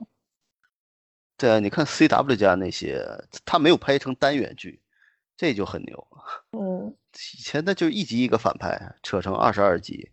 [1.37, 3.01] 对啊，你看 CW 家那些，
[3.45, 4.81] 他没有拍成单元剧，
[5.37, 6.07] 这就很牛。
[6.51, 6.93] 嗯，
[7.37, 10.11] 以前那就一集一个反派，扯成二十二集，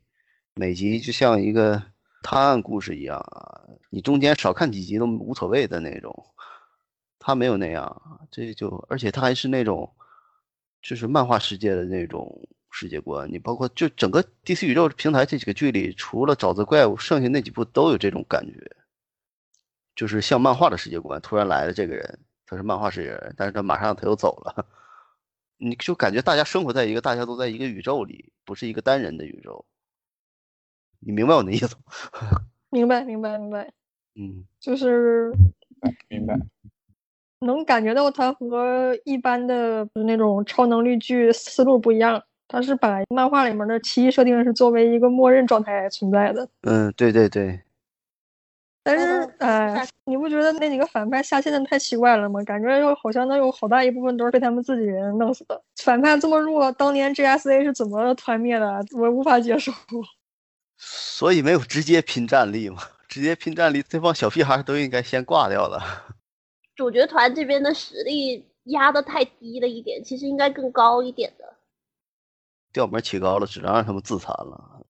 [0.59, 1.83] 每集就像一个
[2.23, 6.33] 探案故事一样啊，你中间少看几集都无所谓的那种。
[7.19, 9.95] 他没有那样，这就而且他还是那种，
[10.81, 13.31] 就是漫画世界的那种世界观。
[13.31, 18.59] 你包括就整个 DC 宇宙平台这几个剧里，除了沼泽怪物，剩下那几部都有这种感觉，
[19.95, 21.21] 就是像漫画的世界观。
[21.21, 24.67] 突然来了这个人，他是漫画世界人，但是他马上他又走了。
[25.59, 29.67] 你就感觉大家生活在一个大家都在一个宇宙里，不是一个单人的宇宙。
[31.01, 31.83] 你明白我的意思吗？
[32.71, 33.71] 明白，明白，明白，
[34.17, 35.33] 嗯，就是
[36.09, 36.37] 明白。
[37.41, 42.23] 能感觉到他和一般的那种超能力剧思路不一样。
[42.49, 47.61] 他是把漫画里面的奇异设定是作为一个默认状态存在的，嗯，对对对，
[48.85, 52.41] 但是嗯哎，你不觉得那几个反派下线的太奇怪了吗？
[52.45, 55.61] 感觉又好像能有好大一部分都是被他们自己人弄死的。
[55.83, 58.81] 反派这么弱，当年 GSA 是怎么团灭的？
[58.97, 59.73] 我无法接受。
[60.77, 65.81] 所以没有直接拼战力嘛，直接拼战力，这帮小屁孩都应该先挂掉了。
[66.77, 71.55] 主角团这边的实力压得太低了一点，其实应该更高一点的。
[72.73, 74.83] 调门起高了，只能让他们自残了。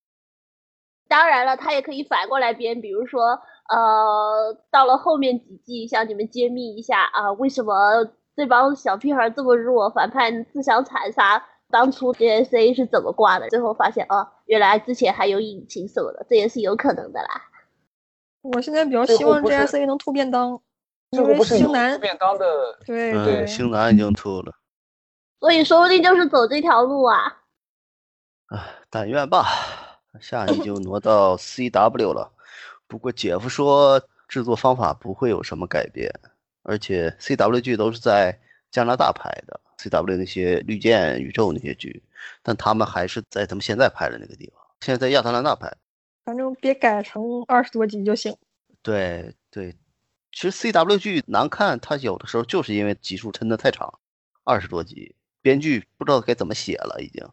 [1.09, 11.47] 当然了，他也可以反过来编，比如说，呃，到了后面几季，向你们揭秘一下啊，为什么这帮小屁孩这么弱，反派自相残杀，
[11.77, 13.47] 当初 JSA 是怎么挂的？
[13.51, 17.29] 最后发现哦，原来之前还有引擎什么的，这也是有可能的啦。
[18.41, 20.59] 我现在比较希望最后不是 GSA 能吐便当，
[21.11, 24.53] 因为星男便当的，嗯，对对，星男已经吐了，
[25.39, 27.43] 所以说不定就是走这条路啊。
[28.47, 28.59] 唉，
[28.89, 29.45] 但愿吧。
[30.19, 32.33] 下一季就挪到 CW 了，
[32.87, 36.11] 不过姐夫说制作方法不会有什么改变，
[36.63, 38.41] 而且 CW 剧都是在
[38.77, 42.03] 加拿大拍的，CW 那些绿箭宇宙那些剧，
[42.43, 45.75] 但他们还是在他们现在拍的那个地方，现在在亚特兰大拍。
[46.27, 48.37] 反正别改成二十多集就行。
[48.83, 49.75] 对对，
[50.31, 53.99] 其实 CW 剧难看，它有的时候就是因为集数抻得太长，
[54.45, 57.27] 二十多集，编剧不知道该怎么写了，已经，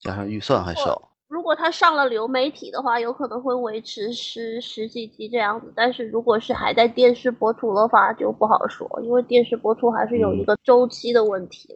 [0.00, 1.11] 加上预算还少。
[1.32, 5.72] 如果他上了流媒体的话，有可能会维持十十几集这样子。
[5.74, 11.74] 但是如果是还在电视播出的话，就不好说，因为电视播出还是有一个周期的问题。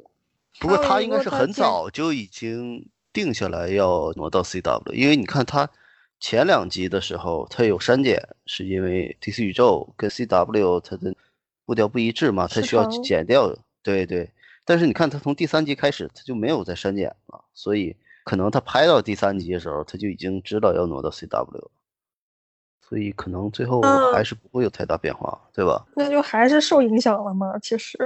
[0.61, 5.67] 不过他应该是很早就已经定下来要挪到 CW，因为你看他
[6.21, 11.17] 前两集的时候他有删减，是因为 DC 宇宙跟 CW 它的
[11.65, 13.51] 步调不一致嘛，它需要长剪掉。
[13.83, 14.31] 对对，
[14.67, 21.71] 但是你看他从第三集开始他就没有再删减了，所以可能他拍到第三集的时候他就已经知道要挪到 CW 了，
[22.81, 25.87] 所以可能最后嗯还是不会有太大变化，对吧？
[25.95, 27.57] 那就还是受影响了嘛。
[27.61, 27.97] 其实，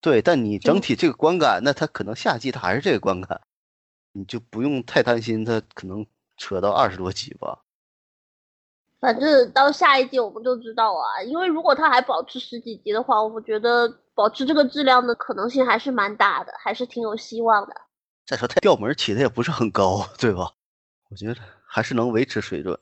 [0.00, 3.40] 对，但你整体这个观感，那他可能下季他还是这个观感，
[4.12, 7.58] 你就不用太担心他可能扯到二十多集吧。
[9.00, 17.74] 反正到下一季我们就知道啊，因为如果他还保持十几集的话，我觉得保持这个质量的可能性还是蛮大的，还是挺有希望的。
[18.32, 20.52] 再说他调门起的也不是很高， 对吧？
[21.10, 22.78] 我觉得还是能维持水准。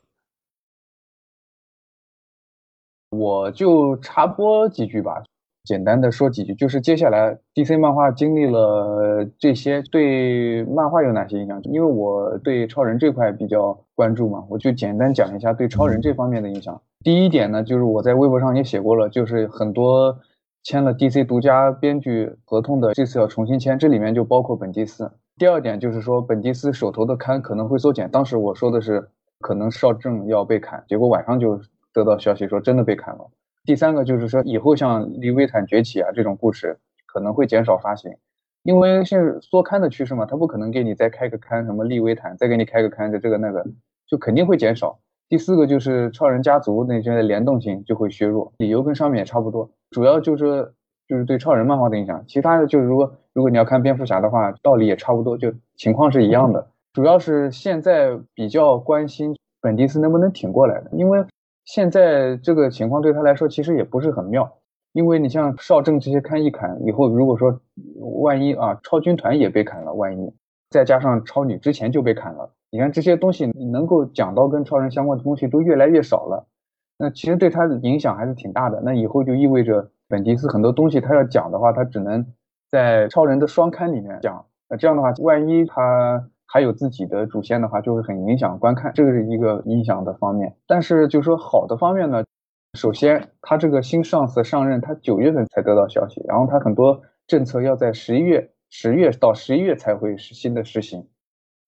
[3.09, 5.21] 我就插播几句吧，
[5.65, 11.61] 简单的说几句，就是接下来 DC 漫画经历了这些，对漫画有哪些影响？
[11.63, 16.81] 因为我对超人这块比较关注嘛，我就简单讲一下对超人这方面的影响。
[17.03, 20.17] 第一点呢，就是我在微博上也写过了，就是很多
[20.63, 25.11] 签了 DC 独家编剧合同的，这次要重新签，这里面就包括本蒂斯。
[25.37, 31.59] 第二点就是说，本迪斯手头的刊可能会缩减，当时我说的是可能邵正要被砍，结果晚上就
[31.93, 33.29] 得到消息说真的被砍了。
[33.63, 38.11] 第三个就是说，以后像《利维坦崛起》啊这种故事可能会减少发行，
[38.63, 43.65] 因为是缩刊的趋势嘛，他不可能给你再开个刊，什么利维坦再给你开个刊，就这个那个，
[44.07, 44.99] 就肯定会减少。
[45.29, 50.73] 第四个就是超人家族那些联动性就会削弱，理由跟上面也差不多，主要就是
[51.11, 56.65] 就是对超人漫画的影响，其他的就是如果如果你要看蝙蝠侠的话，道理也差不多，就情况是一样的。
[56.93, 61.21] 主要是现在比较关心本迪斯能不能挺过来的，因为
[61.65, 64.49] 现在这个情况对他来说其实也不是很妙，
[64.93, 67.59] 因为你像少正这些看一砍以后，如果说
[68.23, 70.33] 万一啊超军团也被砍了，万一
[70.69, 76.47] 再加上超女之前就被砍了，你看这些东西能够讲到跟超人相关的东西都越来越少了，
[76.97, 78.81] 那其实对他的影响还是挺大的。
[78.81, 82.25] 那以后就意味着本迪斯很多东西他要讲的话，他只能
[82.69, 84.45] 在超人的双刊里面讲。
[84.69, 90.53] 那这样的话，万一他还有自己的主线的话，就会很影响观看，这个是一个影响的方面。
[90.67, 92.23] 但是就说好的方面呢，
[92.77, 101.07] 首先他这个新上司上任，他九月份才得到消息，然后他很多政策要在十一月、十月到十一月才会实新的实行。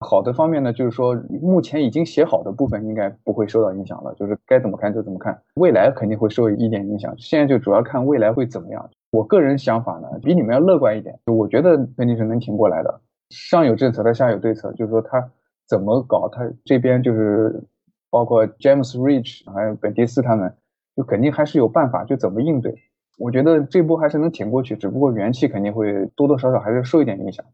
[0.03, 5.41] 好的方面呢，就是说目前已经写好的部分应该不会受到影响了，就是该怎么看就怎么看。
[5.55, 8.89] 未来肯定会受一点影响，现在就主要看未来会怎么样。
[9.11, 12.99] 我个人想法呢，比你们要乐观一点，我觉得肯定是能挺过来的。
[13.29, 15.31] 上有政策，他下有对策，就是说他
[15.67, 17.63] 怎么搞，他这边就是
[18.09, 20.53] 包括 James Rich 还有本迪斯他们，
[20.95, 22.75] 就肯定还是有办法，就怎么应对。
[23.19, 27.45] 我觉得这波还是能挺过去，只不过元气肯定会多多少少还是受一点影响。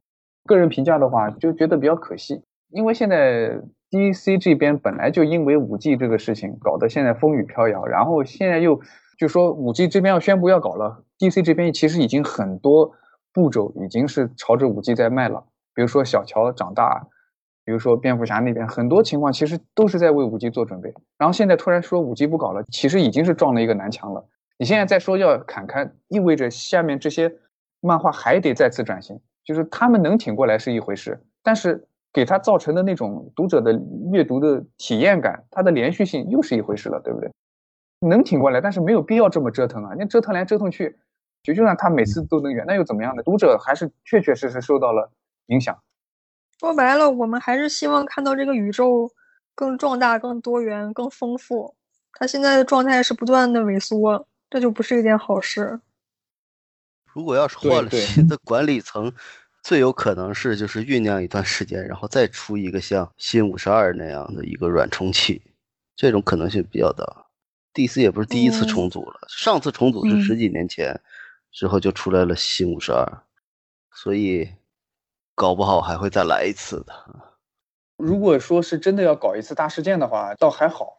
[0.49, 8.81] 个人评价的话，就觉得比较可惜，因为现在 DC 这边本来就因为五 G 这个事情搞得现在风雨飘摇，然后现在又
[9.19, 12.91] 就说五 G 这边要宣布要搞了，DC 这边其实已经很多
[13.31, 15.43] 步骤已经是朝着五 G 在迈了，
[15.75, 17.05] 比如说小乔长大，
[17.63, 24.25] 比如说蝙蝠侠那边很多情况其实都是在为五 G 做准备，然后现在突然说五 G 不搞了，其实已经是撞了一个南墙了。
[24.57, 27.31] 你现在再说要砍开，意味着下面这些
[27.81, 29.19] 漫画还得再次转型。
[29.49, 31.83] 就是他们能挺过来是一回事，但是
[32.13, 33.73] 给他造成的那种读者的
[34.11, 37.31] 阅读的体验感，它的连续性又是一回事了，对不对？
[38.07, 39.95] 能挺过来，但是没有必要这么折腾啊！
[39.97, 40.95] 你折腾来折腾去，
[41.41, 43.23] 就就算他每次都能圆，那又怎么样呢？
[43.23, 45.11] 读者还是确确实实受到了
[45.47, 45.75] 影响。
[46.59, 49.09] 说白了，我们还是希望看到这个宇宙
[49.55, 51.73] 更壮大、更多元、更丰富。
[52.13, 55.79] 它现在的状态是不断的萎缩，这就不是一件好事。
[57.13, 59.13] 如果要是换了新的管理层，
[59.63, 65.41] 最有可能是就是酝酿一段时间，然后再出一个像新五十二那样的一个软重启，
[65.95, 67.25] 这种可能性比较大。
[67.73, 70.99] DC 也不是第一次重组了，上次重组是十几年前，
[71.51, 73.05] 之后就出来了新五十二，
[73.93, 74.49] 所以
[75.35, 76.93] 搞不好还会再来一次的。
[77.97, 80.98] 如果说是真的要搞一次大事件的话，倒还好。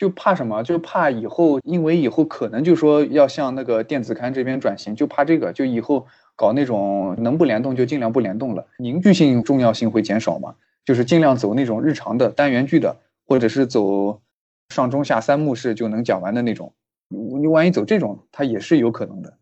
[0.00, 0.62] 就怕什么？
[0.62, 10.54] 就怕以后，因为以后可能就说要向那个电子刊这边转型，就怕这个，就以后搞那种能不联动就尽量不联动了，凝聚性重要性会减少嘛。
[10.86, 14.22] 就是尽量走那种日常的单元剧的，或者是走
[14.70, 16.72] 上中下三幕式就能讲完的那种。
[17.10, 19.36] 你万一走这种，它也是有可能的。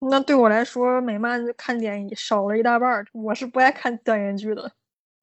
[0.00, 4.70] 那对我来说，美漫看点少了一大半，我是不爱看单元剧的。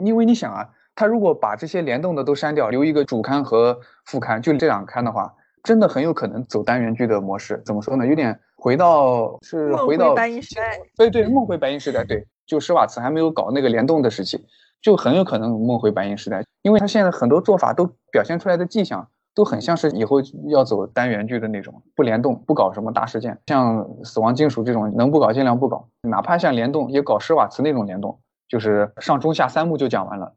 [0.03, 0.73] 因为你想啊。
[0.97, 5.31] 他如果把这些联动的都删掉，留一个主刊和副刊，就这两刊的话，
[5.61, 7.61] 真的很有可能走单元剧的模式。
[7.63, 8.07] 怎么说呢？
[8.07, 10.79] 有点回到是回到白银时代。
[10.97, 12.03] 对对，梦回白银时代。
[12.03, 14.43] 对，就施瓦茨还没有搞那个联动的时期，
[14.81, 16.43] 就很有可能梦回白银时代。
[16.63, 23.37] 因为他现在很多做法都表现出来的迹象，都很像是以后要走单元剧的那种，不联动，不搞什么大事件。
[23.45, 25.87] 像死亡金属这种，能不搞尽量不搞。
[26.01, 30.33] 哪怕像联动，也搞施瓦茨那种联动，就是上中下三幕就讲完了。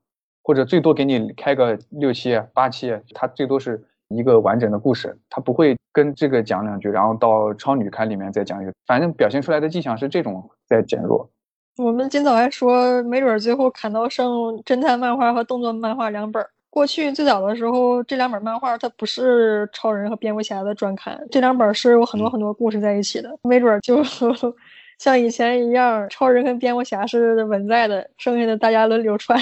[0.50, 11.30] 或者最多给你开个六期、八期，它最多是一个完整的故事，它不会跟这个讲两句，然后到超女刊里面再讲一个，反正表现出来的迹象是这种在减弱。
[11.76, 14.28] 我们今早还说，没准最后砍到剩
[14.64, 16.44] 侦探漫画和动作漫画两本。
[16.68, 24.02] 过去最早的时候，这两本漫画它不是超人和蝙蝠侠的专刊，这两本是有很多很多故事在一起的，没准就
[24.98, 29.38] 像以前一样，超人跟蝙蝠侠是稳在的，剩下的大家轮流串。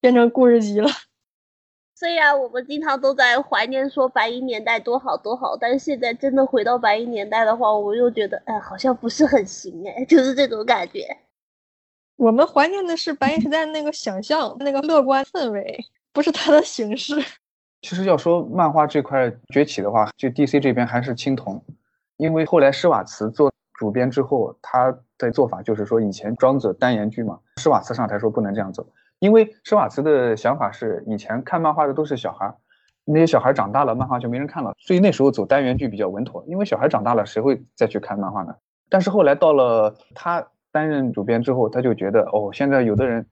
[0.00, 0.88] 变成故事集了。
[1.94, 11.06] 虽然我们经常都在怀念说白银年代多好多好，但是现在真的回到白银年代的话，我又觉得哎，好像不是很行哎， 就是这种感觉。
[12.16, 15.78] 我们怀念的是白银时代那个想象、那个乐观氛围，
[16.12, 17.22] 不是它的形式。
[17.82, 21.62] 其实要说漫画这块崛起的话，就 DC 这边还是青铜，
[22.16, 28.86] 因为后来施瓦茨做主编之后，他的做法就是说以前庄子单言剧嘛，施瓦茨上台说不能这样走。
[29.20, 32.52] 因为施瓦茨的想法是，以前看漫画的都是小孩，
[33.04, 36.42] 那些小孩长大了，漫画就没人看了，所以那时候走单元剧比较稳妥。
[36.48, 38.54] 因为小孩长大了，谁会再去看漫画呢？
[38.88, 43.26] 但是后来到了他担任主编之后，他就觉得，哦，现在有的人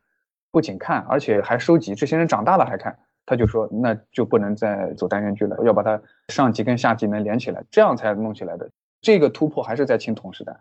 [0.52, 8.68] 不仅看，而且还收集，这些人长大了还看，他就说，那就不能再走单元剧了，要把它上集跟下集能连起来，这样才弄起来的。
[9.00, 10.54] 这个突破还是在青铜时代。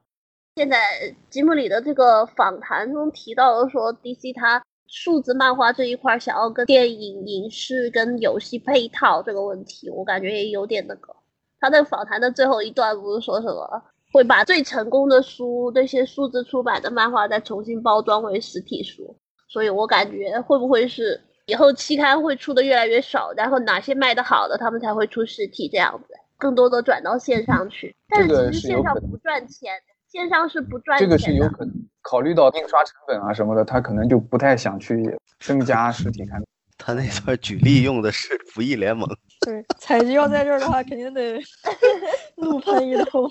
[0.56, 0.78] 现在
[1.30, 4.64] 吉姆里的这个访谈中提到了说，DC 他。
[4.88, 11.16] 数字漫画这一块想要跟电影、影视跟游戏配套这个问题，我感觉也有点那个。
[11.60, 13.84] 他在访谈的最后一段不是说什么
[14.14, 19.18] 会把最成功的书那些数字出版的漫画再重新包装为实体书？
[19.50, 27.96] 所以我感觉会不会是以后期刊会出的越来越少，然后哪些卖的好的，他们才会出实体这样子，更多的转到线上去。
[28.08, 29.74] 但是其实线上不赚钱，
[30.10, 31.18] 线上是不赚钱的。
[31.18, 31.74] 这个是有可能
[32.10, 36.42] 考虑到印刷成本啊什么的，他可能就不太想去增加实体刊。
[36.78, 39.06] 他那段举例用的是《不义联盟》。
[39.42, 41.38] 对，采集要在这儿的话，肯定得
[42.38, 43.30] 怒喷一通。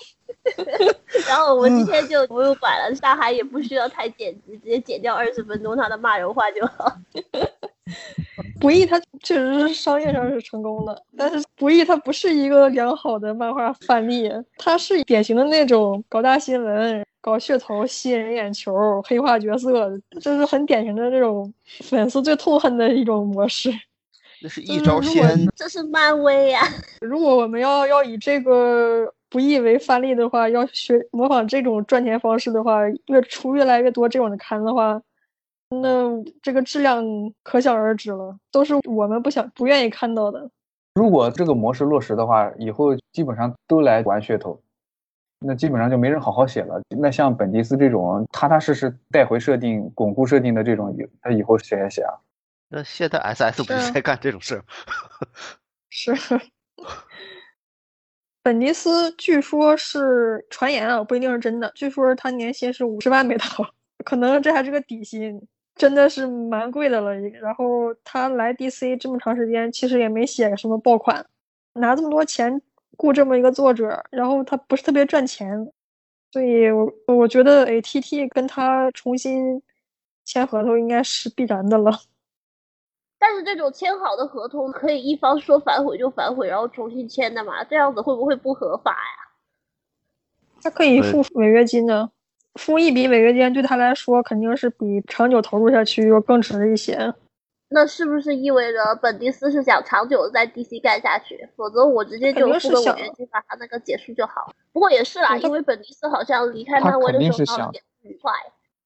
[1.27, 6.93] 然后我们今天就不用管了，大海也不需要太剪辑，直接剪掉二十分钟他的骂人话就好。
[8.61, 21.53] 不义它确实是商业上是成功的，但是不义它不是一个良好的漫画范例，他是典型的那种搞大新闻、搞噱头、吸引人眼球、黑化角色，这是很典型的这种
[21.83, 23.69] 粉丝最痛恨的一种模式。
[24.41, 26.61] 那是一招鲜，这是漫威呀！
[27.03, 35.03] 如果我们要要以这个不义为范例的话，要学模仿这种赚钱方式的话，越出越来越多这种的刊的话，
[35.83, 37.05] 那这个质量
[37.43, 40.49] 可想而知了，都是我们不想、不愿意看到的。
[40.95, 44.61] 如果这个模式落实的话，以后基本上都来玩噱头，
[45.47, 46.81] 那基本上就没人好好写了。
[46.89, 52.13] 那像本迪斯这种踏踏实实带回设定、巩固设定的这种，他以后谁还写啊。
[52.69, 54.65] 那现在 S S 不是在干这种事儿？
[55.89, 56.13] 是，
[58.43, 61.71] 本迪斯据说是传言啊，不一定是真的。
[61.75, 63.45] 据说他年薪是五十万美刀，
[64.05, 65.41] 可能这还是个底薪，
[65.75, 67.15] 真的是蛮贵的了。
[67.15, 71.25] 然后他来 D C 这么长时间，其实也没写什么爆款，
[71.75, 72.61] 拿这么多钱
[72.97, 75.71] 雇这么一个作者，然后他不是特别赚钱，
[76.33, 79.63] 所以我我觉得 A T T 跟他重新
[80.25, 81.93] 签合同应该是必然的了。
[83.19, 87.65] 但是这种签好的合同可以一方说反悔就反悔，然后重新签的嘛？
[87.65, 89.33] 这样子会不会不合法呀？
[90.63, 92.11] 他可以付违约金的，
[92.55, 97.15] 付一笔违约金对他来说肯定是比长久投入下去要更值一些。
[97.69, 101.49] 那是不是意味着本迪斯是想长久在 DC 干下去？
[101.57, 104.53] 否则我直接就付个违约金把他那个结束就好。
[104.73, 108.33] 不过也是啦，因为本迪斯好像离开漫威的时候也不愉快，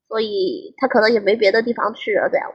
[0.09, 2.29] 所以他可能也没别的地方去了。
[2.31, 2.51] 这样，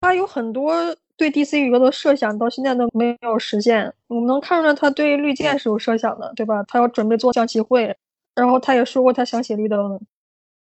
[0.00, 0.72] 他有很多。
[1.18, 6.62] 对 DC 宇宙的设想到现在都没有实现，我们能看出来他对绿箭是有设想的，对吧？
[6.68, 7.92] 他要准备做象棋会，
[8.36, 10.00] 然后他也说过他想写绿灯，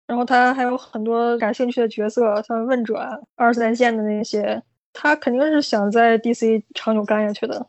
[0.05, 2.95] 然后他还有很多感兴趣的角色，像问者、
[3.35, 4.61] 二三线的那些，
[4.93, 7.67] 他肯定是想在 DC 长久干下去的。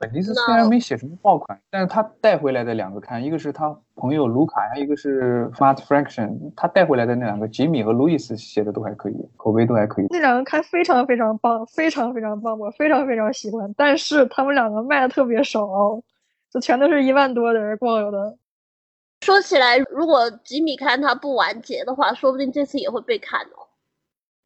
[0.00, 10.06] 本迪斯虽然没写什么爆款，但是他带回来的两个刊，一个是他朋友卢卡，还一个是 Smart Fraction，他带回来的那两个吉米和路易斯写的都还可以，口碑都还可以。
[10.10, 13.74] 那两个刊非常非常棒，非常非常棒，我非常非常喜欢。
[13.76, 15.66] 但是他们两个卖的特别少，
[16.52, 18.38] 就全都是一万多的人逛有的。
[19.22, 23.66] 说起来，如果吉米刊他不完结的话，说不定这次也会被砍哦，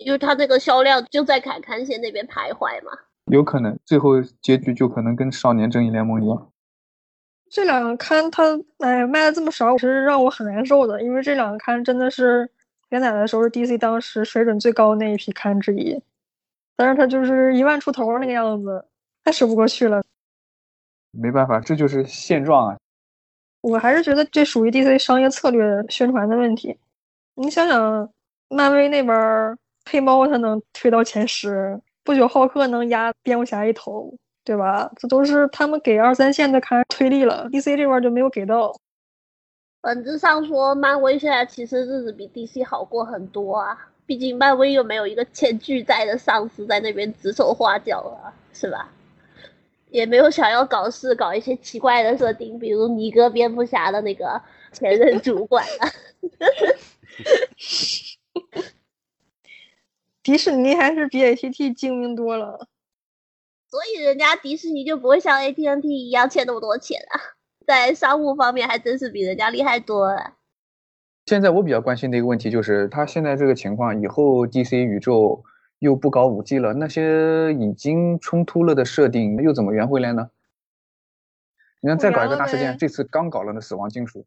[0.02, 2.92] 因为它那个销量就在砍刊线那边徘徊嘛。
[3.26, 6.50] 有可能最后结局就可能跟少年正义联盟一样。
[7.50, 12.50] 这两个刊它哎卖的这么少，其实让我很难受的，因为这两个刊真的是
[12.88, 16.02] 连载的时候是 DC 当时水准最高的那一批刊之一，
[16.76, 18.84] 但是它就是一万出头那个样子，
[19.24, 20.02] 太说不过去了。
[21.10, 22.76] 没办法，这就是现状啊。
[23.60, 26.76] 我还是觉得这属于 DC 商业策略宣传的问题。
[27.34, 28.10] 你想想，
[28.48, 31.80] 漫威那边黑猫它能推到前十。
[32.04, 34.12] 不久，浩克能压蝙蝠侠一头，
[34.44, 34.90] 对吧？
[34.96, 38.74] 这都是他们给二三线的看推力了，DC 这边就没有给到。
[39.80, 48.90] 本质上说，漫威现在其实日子比 DC 好过很多啊，毕竟漫威又没有一个欠巨债的上司在那边指手画脚啊，是吧？
[49.90, 54.40] 也没有想要搞事、搞一些奇怪的设定，比如尼哥蝙蝠侠的那个
[54.72, 55.88] 前任主管啊。
[60.22, 62.68] 迪士尼还是比 AT&T 精明多了，
[63.68, 67.18] 所以人家迪士尼就不会像 AT&T 一样欠那么多钱啊，
[67.66, 70.34] 在商务方面还真是比人家厉害多了。
[71.26, 75.42] 现在我比较关心的一个问题就是，他现在这个情况，以后 DC 宇宙
[75.78, 80.30] 又不搞五 G 了，那些已经冲突了的设定又怎么圆回来呢？
[81.84, 84.24] 你看，再搞一个大事件，这次刚搞了那死亡金属，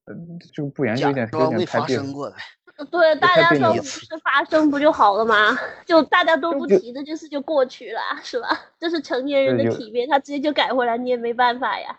[0.54, 2.32] 就不研究一点有点太别扭。
[2.92, 5.58] 对，大家说不是发生不就好了吗？
[5.88, 8.48] 就大家都不提的，就是就过去了，是吧？
[8.78, 11.98] 这是成年人的体面，他直接就改回来，你也没办法呀。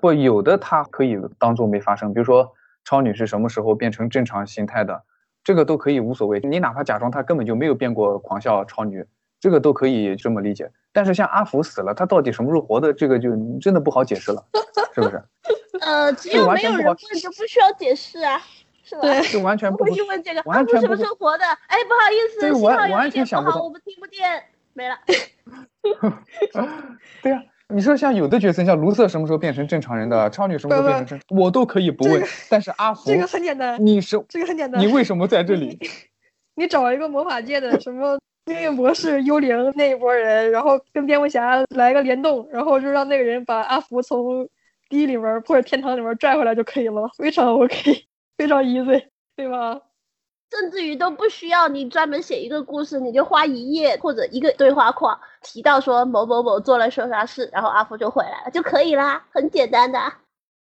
[0.00, 5.04] 不，有的他可以当做没发生，比如说超女是什么时候变成正常形态的，
[5.44, 6.40] 这个都可以无所谓。
[6.40, 9.04] 你哪怕假装她根本就没有变过狂笑超女，
[9.40, 10.70] 这个都可以这么理解。
[10.92, 13.30] 但是像阿福死了，他到底什么时候活的，这个就
[13.60, 14.44] 真的不好解释了，
[14.94, 15.22] 是不是？
[15.80, 18.40] 呃，只有没有人问就不需要解释啊。
[18.82, 19.02] 是吧？
[19.02, 21.44] 对，就完全不不会去问这个，完全阿福是不不是活的？
[21.68, 24.98] 哎，不好意思，信号有点不好，全想不到我们听不见，没了。
[27.22, 32.20] 对呀、你说像有的角色，像卢瑟什么时候变成正常人的，超女什么时候变成正，我都可以不问。
[32.48, 34.80] 但是阿福，这个很简单，你是这个很简单。
[34.80, 35.78] 你为什么在这里？
[36.56, 38.18] 你找一个魔法界的什么
[38.50, 44.48] 命运博士、幽灵那一波人，然后跟蝙蝠侠来个联动，然后就让那个人把阿福从
[44.88, 48.04] 地狱里面或者天堂里面拽回来就可以了，非常 OK，
[48.36, 49.80] 非常 easy，对吧？
[50.50, 60.00] 甚至于都不需要你专门写一个故事，你就花一页或者一个对话框提到说某某某做了啥啥事，然后阿福就回来了就可以啦，很简单的。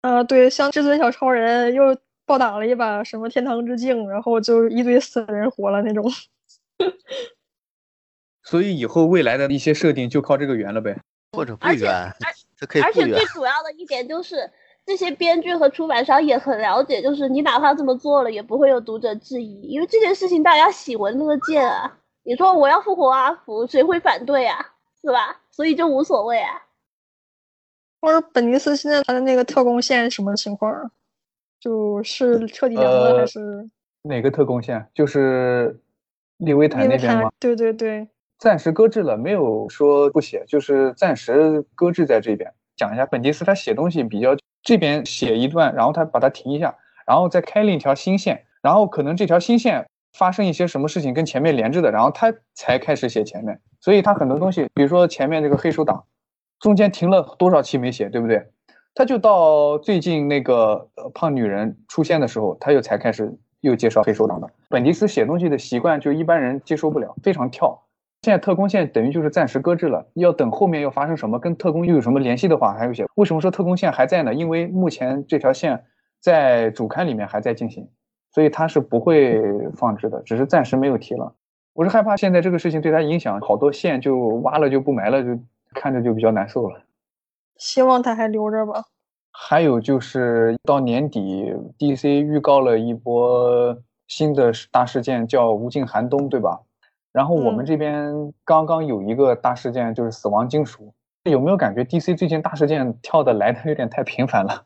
[0.02, 6.04] 啊，对，像至尊小超人又暴打了一把什么天堂之境，然后就一堆死人活了那种。
[8.48, 10.96] 所以以后未来的一些设定就靠这个圆了呗。
[11.32, 12.14] 或者不圆而，
[12.56, 13.22] 这可以而且最。
[13.26, 14.50] 主要的一点就是，
[14.86, 21.98] 这些编剧和出版商也很了解，就是你哪怕这么做了，也不会有读者质疑，因为这件事情大家喜闻乐见啊。
[22.22, 24.56] 你说我要复活阿福，谁会反对啊？
[25.02, 25.42] 是吧？
[25.50, 26.62] 所以就无所谓啊。
[28.00, 30.90] 或者本尼斯现在他的那个特工线什么情况啊？
[31.60, 33.68] 就是彻底凉了、呃还是
[34.02, 34.88] 哪个特工线？
[34.94, 35.78] 就是
[36.38, 37.30] 李维坦那边吗？
[37.38, 38.08] 对对对，
[38.38, 42.52] 暂时搁置了，没有说不写，就是暂时搁置在这边。
[42.76, 49.84] 讲一下本迪斯他写东西比较，这边写一段，然后他把它停一下，然后再开另一条新线，然后可能这条新线
[50.16, 53.60] 发生一些什么事情跟前面连着的，然后他才开始写前面。
[53.80, 56.04] 所以他很多东西，比如说前面这个黑手党，
[56.60, 58.46] 中间停了多少期没写，对不对？
[58.94, 64.48] 他就到最近那个胖女人出现的时候，他又才开始又介绍黑手党的。
[64.68, 67.80] 本迪斯写东西的习惯就一般人接受不了，非常跳。
[68.22, 73.06] 现在特工线等于就是暂时搁置了，要等后面要发生什么，跟特工又有什么联系的话，还有些。
[73.14, 74.34] 为什么说特工线还在呢？
[74.34, 75.84] 因为目前这条线
[76.20, 77.88] 在主刊里面还在进行，
[78.32, 79.40] 所以它是不会
[79.76, 81.32] 放置的，只是暂时没有提了。
[81.74, 85.40] 我是害怕现在这个事情对他影响，好多线就挖了就不埋了，就
[85.74, 86.80] 看着就比较难受了。
[87.56, 88.82] 希望他还留着吧。
[89.30, 96.58] 还有就是到年底，DC 预告了一波新的大事件，叫无尽寒冬，对吧？
[97.12, 100.92] 然后我们嗯这边刚刚有一个大事件，就是死亡金属。
[101.24, 104.64] 有没有感觉 DC 最近大事件跳的来的有点太频繁了？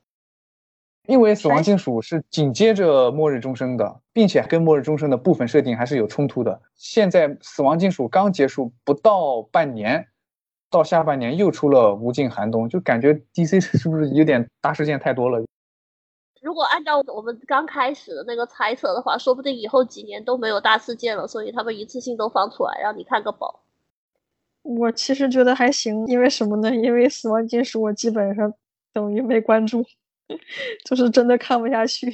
[1.09, 6.61] 因为死亡金属是紧接着末日钟声的，并且跟末日钟声的部分设定还是有冲突的。
[6.77, 10.07] 现在死亡金属刚结束不到半年，
[10.71, 15.45] 到下半年又出了无尽寒冬，就感觉 DC 是不是有点大事件太多了？
[16.43, 23.63] 如果按照我们刚开始的那个猜测的话，说不定以后几年都没有大事件了，所以他们一次性都放出来，让你看个饱。
[24.63, 26.75] 我其实觉得还行，因为什么呢？
[26.75, 28.53] 因为死亡金属我基本上
[28.93, 29.85] 等于没关注，
[30.85, 32.13] 就是真的看不下去。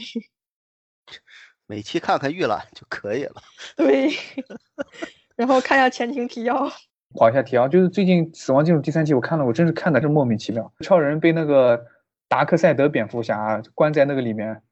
[1.66, 3.34] 每期看看预览就可以了。
[3.76, 4.10] 对，
[5.36, 6.70] 然后看一下前情提要。
[7.14, 10.70] 划一下题啊，就是最近《死亡金属》第三季我看了，我真是看的是莫名其妙。
[10.80, 11.82] 超人被那个
[12.28, 14.62] 达克赛德蝙蝠侠关在那个里面，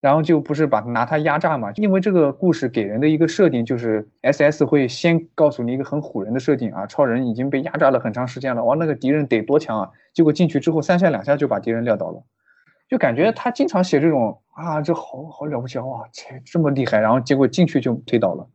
[0.00, 1.70] 然后就不是把拿他压榨嘛？
[1.76, 9.90] 因为这个故事给人的一个设定就是 SS 会先告诉你一个很唬人的设定啊，超人已经被压榨了很长时间了，哇，那个敌人得多强啊！
[10.12, 12.22] 结果进去之后三下两下就把敌人撂倒了，
[12.88, 18.48] 就感觉他经常写这种啊，这好好了不起啊，哇，这这么厉害，然后结果进去就推倒了。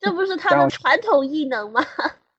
[0.00, 1.80] 这不是他的传统异能吗？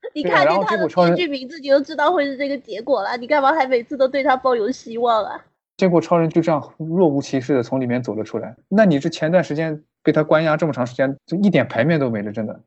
[0.16, 3.16] 你看见他的编剧名字，你就知道会是这个结果了。
[3.18, 5.46] 你干嘛还每次都对他抱有希望啊？
[5.78, 8.56] 结果超人就这样若无其事的从里面走了出来。
[8.68, 12.60] 那你这前段时间被他关押这么长时间，就一点牌面都没了，真的。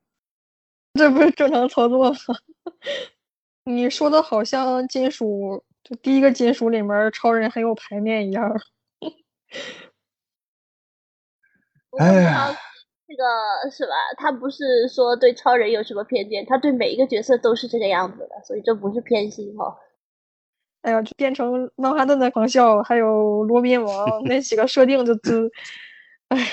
[0.95, 2.17] 这不是正常操作吗？
[3.65, 8.61] 你说的好像金属，就第一个金属里面超人很有排面一样。
[11.99, 12.57] 哎呀道
[13.11, 13.93] 这个是吧？
[14.17, 19.77] 他不是说对超人有什么偏见，他对每一个角色都是这个样子的，所以这不是偏心哈、
[20.83, 25.51] 哎呀，就变成曼哈顿的狂笑，还有罗宾王 那几个设定就就，
[26.29, 26.47] 哎呀，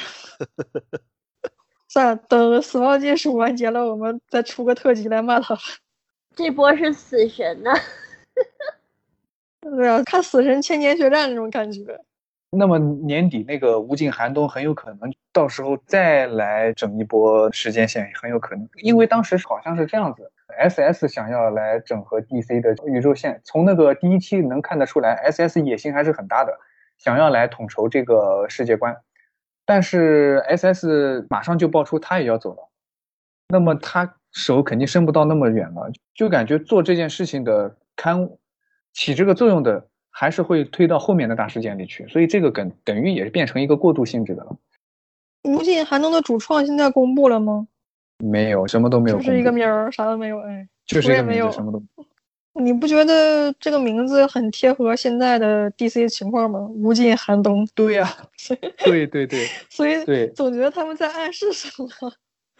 [1.87, 5.61] 算了，等死亡金属完结了，我们再出个特辑来骂他吧。
[6.35, 7.71] 这波是死神呐、
[9.61, 11.99] 对啊，看死神千年血战那种感觉。
[12.49, 26.57] 那么年底那个无尽寒冬很有可能到时候再来整一波时间线，很有可能，因为当时好像是这样子，SS 想要来整合 DC 的宇宙线，从那个第一期能看得出来，SS 野心还是很大的，
[26.97, 28.95] 想要来统筹这个世界观，
[29.65, 32.69] 但是 SS 马上就爆出他也要走了，
[33.49, 38.39] 那么他手肯定伸不到那么远了，就感觉做这件事情的刊物
[38.93, 39.89] 起这个作用的。
[40.19, 44.57] 还是会推到后面的大事件里去，所以这个梗等于也是变成一个过渡性质的了。
[45.43, 47.67] 无尽寒冬的主创现在公布了吗？
[48.17, 50.39] 没有，什么都没有，就是一个名儿，啥都没有。
[50.39, 52.63] 哎，就是也没有一个名字，什么都没有。
[52.63, 56.61] 你不觉得这个名字很贴合现在的 DC 情况吗？
[56.61, 58.09] 无尽寒冬，对呀、
[58.83, 61.87] 对对对所以对总觉得他们在暗示什么。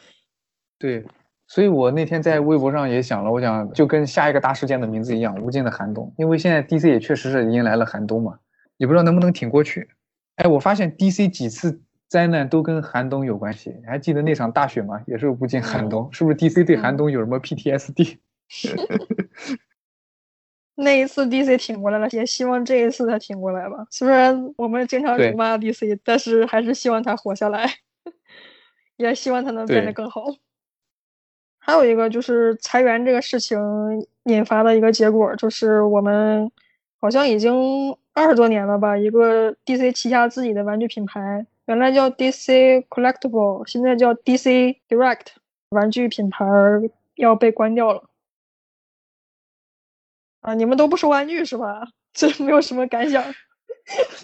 [0.77, 1.03] 对，
[1.47, 8.37] 所以我那天在微博上也想了，我想就跟下一个大事件的名字一样，无尽的寒冬，因为现在 DC 也确实是迎来了寒冬嘛，
[8.75, 9.87] 也不知道能不能挺过去。
[10.35, 15.01] 哎，我发现 DC 几次灾难都跟寒冬有关系，你还记得那场大雪吗？
[15.07, 18.17] 也是无尽寒冬，是不是 DC 对寒冬有什么 PTSD？
[20.75, 23.87] 那一次 DC 挺过来了，也希望这一次他挺过来吧。
[23.89, 27.67] 虽然我们经常辱骂 DC，但是还是希望他活下来，
[28.97, 30.21] 也希望他能变得更好。
[31.67, 33.59] 还有一个就是裁员这个事情
[34.23, 36.49] 引发的一个结果，就是我们
[37.01, 37.53] 好像已经
[38.13, 45.25] 二十多年了吧，一个 DC 旗下自己的玩具品牌，原来叫 DC Collectible，现在叫 DC Direct，
[45.71, 46.45] 玩具品牌
[47.15, 48.05] 要被关掉了。
[50.39, 51.85] 啊，你们都不收玩具是吧？
[52.15, 53.21] 这没有什么感想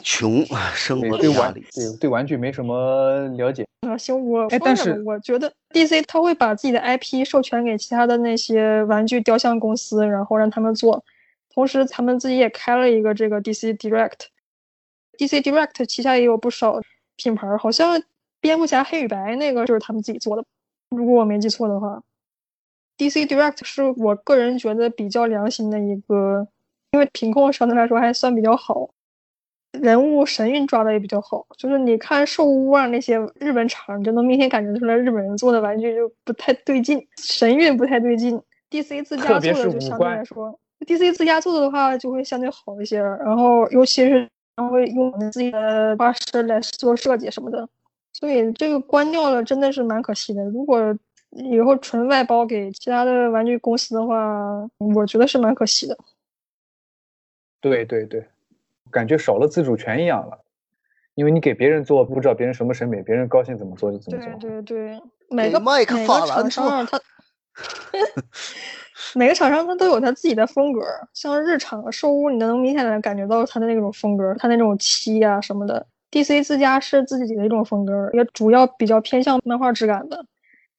[0.02, 1.54] 穷，生活对玩。
[1.54, 1.64] 对
[2.00, 3.98] 对玩具没什么了解，啊。
[3.98, 11.04] 行，我但是我觉得 DC 他会把自己的 IP 授权给其他的那些玩具雕像公司，然后让他们做。
[11.54, 14.26] 同时，他们自己也开了一个这个 DC Direct。
[15.18, 16.82] DC Direct 旗下也有不少
[17.16, 18.02] 品牌，好像
[18.42, 20.44] 蝙蝠侠黑与白那个就是他们自己做的，
[20.90, 22.02] 如果我没记错的话。
[22.98, 26.48] DC Direct 是我个人觉得比较良心的一个，
[26.92, 28.90] 因为品控相对来说还算比较好，
[29.82, 31.46] 人物神韵抓的也比较好。
[31.58, 38.42] 就是你看兽屋啊那些日本厂，你就能明显感觉出来日本人做的玩具就不太对劲，神韵不太对劲。
[38.70, 47.68] DC 自家做的就相对来说，DC 自家做的话就会相对好一些，然后尤其是然后会用自己的画师来做设计什么的。
[48.14, 50.44] 所以这个关掉了真的是蛮可惜的。
[50.46, 50.96] 如果
[51.32, 55.98] 以后纯外包给其他的玩具公司的话，我觉得是蛮可惜的。
[57.60, 58.24] 对对对，
[58.94, 60.40] 感觉少了自主权一样了，
[61.16, 64.40] 因为你给别人做，不知道别人什么审美，别人高兴怎么做就怎么做。
[64.40, 67.00] 对对对，每个麦克 每个厂商他
[69.16, 70.82] 每个厂商他都有他自己的风格，
[71.14, 75.86] 像日厂兽屋，你能明显的感觉到他的那种风格，他那种漆呀、什么的。
[76.12, 80.26] DC 自家是自己的一种风格，也主要比较偏向漫画质感的。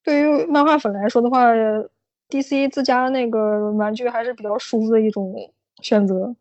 [0.02, 1.52] 对于漫画粉来说的话
[2.28, 5.34] ，DC 自家那个玩具还是比较舒服的一种
[5.82, 6.34] 选择。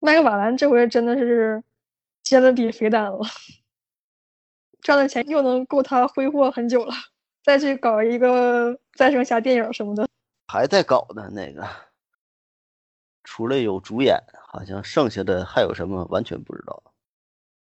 [0.00, 1.62] 麦克法兰这回真的是
[2.22, 3.20] 接了笔肥单了，
[4.80, 6.92] 赚的钱又能够他挥霍很久了，
[7.44, 10.08] 再去搞一个再生侠电影什么的。
[10.48, 11.64] 还在搞呢，那个
[13.24, 16.82] 除了有主演，好像剩下的还有什么完全不知道。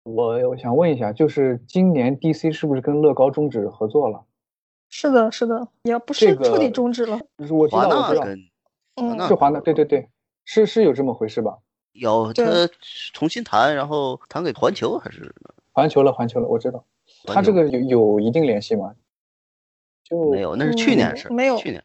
[0.04, 4.24] 我我想问一下，就是今年 DC 是不是跟乐高终止合作了？
[4.90, 7.20] 是的，是的，也不是彻底终止了。
[7.38, 8.40] 就是我知华道，我知道，纳跟
[8.96, 10.10] 嗯，是华纳，对对对，
[10.46, 11.58] 是是有这么回事吧？
[12.00, 12.74] 有对他
[13.14, 15.34] 重新谈，然后谈给环球还是
[15.72, 16.84] 环球了，环球了，我知道，
[17.26, 18.95] 他这个有有一定联系吗？
[20.04, 20.56] 就没有？
[20.56, 21.84] 那是去年嗯事，没有去年，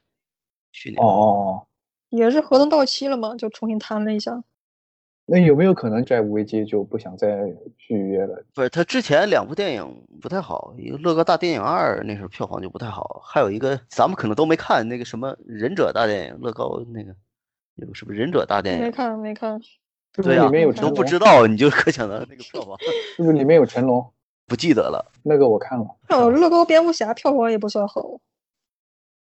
[0.72, 1.66] 去年哦哦哦，
[2.10, 4.42] 也是合同到期了嘛，就重新谈了一下。
[5.26, 8.44] 那有没有可能债务危机就不想再续约了？
[8.54, 17.16] 不是他之前两部电影不太好，一个《乐高大电影二》那时候票房就不太好，还有一个咱们可能都没看那个什么忍者大电影，乐高那个
[17.76, 19.58] 有个什么忍者大电影，没看，没看。
[20.14, 20.90] 是不对里面有你都？
[20.90, 22.78] 不知道，你就可想到那个票房
[23.16, 24.12] 是不是里面有成龙？
[24.46, 28.20] 不记得了，那个我看了，还有乐高蝙蝠侠票房也不算好。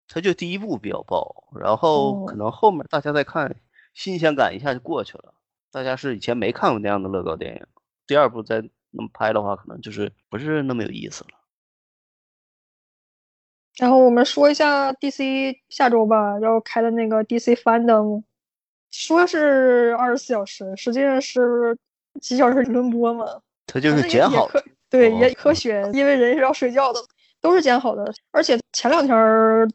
[0.09, 3.57] 他就第一部比较爆，然后可哦能后面大家再看，
[3.93, 5.35] 新鲜感一下就过去了。
[5.71, 7.67] 大家是以前没看过那样的乐高电影，
[8.07, 8.61] 第二部再
[8.91, 11.31] 那么拍的话，可能就是不是那么有意思了。
[13.79, 18.25] 然后我们说一下 DC 下周吧要开的那个 DC Fandom，
[18.91, 21.77] 说是二十四小时，实际上是
[22.21, 23.27] 几小时轮播嘛。
[23.67, 27.01] 他就是剪好的，对，也哦科学，因为人是要睡觉的，
[27.41, 28.13] 都是剪好的。
[28.33, 29.17] 而且前两天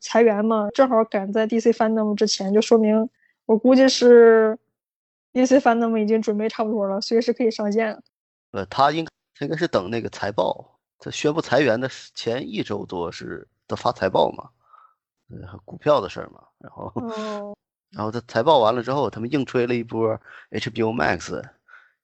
[0.02, 3.10] 裁员嘛，正好赶在 DC Fandom 之前，就说明
[3.46, 4.58] 我估计是
[5.32, 7.98] DC Fandom 已经准备差不多了，随时可以上线。
[8.52, 14.50] 呃，他应他应该是等那个财报，他宣布裁员的前一周多是他发财报嘛，
[15.30, 17.56] 呃，股票的事儿嘛，然后哦，
[17.96, 20.20] 然后他财报完了之后，他们硬吹了一波
[20.52, 21.42] HBO Max，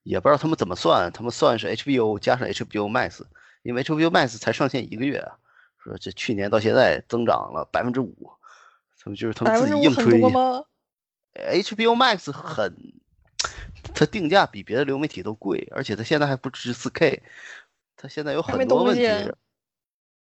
[0.02, 3.20] 也不知道他们怎么算，他们算是 HBO 加上 HBO Max，
[3.62, 5.36] 因为 HBO Max 才上线一个月啊，
[5.84, 8.32] 说这去年到现在增长了百分之五，
[8.98, 10.18] 他们就是他们自己硬吹
[11.34, 12.74] ？HBO Max 很，
[13.94, 17.20] 它定价比别的流媒体都贵，而且它现在还不支持 4K，
[17.96, 19.32] 它现在有很多问题东西，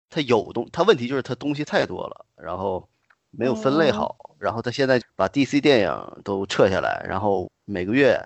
[0.08, 2.88] 他有东，它问题就是它东西太多了，然后
[3.30, 8.18] 没有分类哦好，然后他现在把 DC 电影都撤下来，然后每个月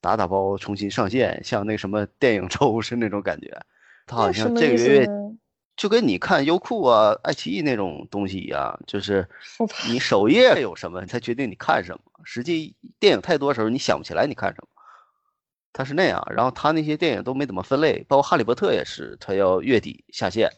[0.00, 3.60] 打打包重新上线，像那什么电影周是那种感觉，
[4.06, 5.08] 他好像这个月？
[5.76, 9.28] 就跟你看优酷啊、爱奇艺那种东西一样，就是
[9.88, 12.00] 你首页有什么，才决定你看什么。
[12.22, 14.68] 实际电影太多时候，你想不起来你看什么。
[15.72, 20.48] 他是那样，然后他那些电影都没怎么分类，包括《哈利波特》也是，他要月底下线，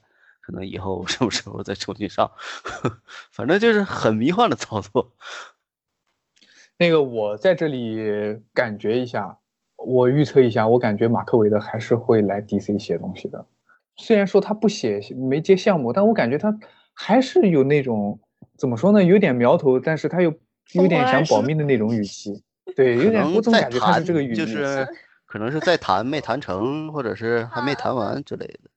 [0.46, 2.30] 可能以后 什么时候再重新上，
[3.32, 5.12] 反正就是很迷幻的操作。
[6.78, 9.36] 那个我在这里感觉一下，
[9.76, 13.44] 我预测一下，我感觉马克韦德还是会来 DC 写东西的。
[13.96, 16.56] 虽然说他不写没接项目，但我感觉他
[16.94, 18.20] 还是有那种
[18.56, 20.32] 怎么说呢，有点苗头，但是他又
[20.74, 22.44] 有点想保密的那种语气。
[22.76, 24.44] 对，有点，我总感觉他是，这个语气。
[24.44, 24.86] 就是
[25.24, 28.70] 可能是在谈没谈成，或者是还没谈完之类的。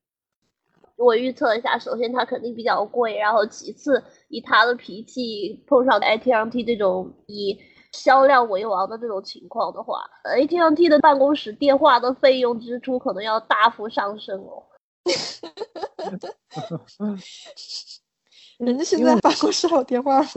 [1.00, 7.58] 我预测一下，首先它肯定比较贵，然后其次以他的脾气碰上 AT&T 这种以
[7.94, 14.64] 销量为王的这种情况的话，AT&T 的办公室电话的费用支出可能要大幅上升哦。
[18.60, 20.28] 人家现在办公室还有电话吗？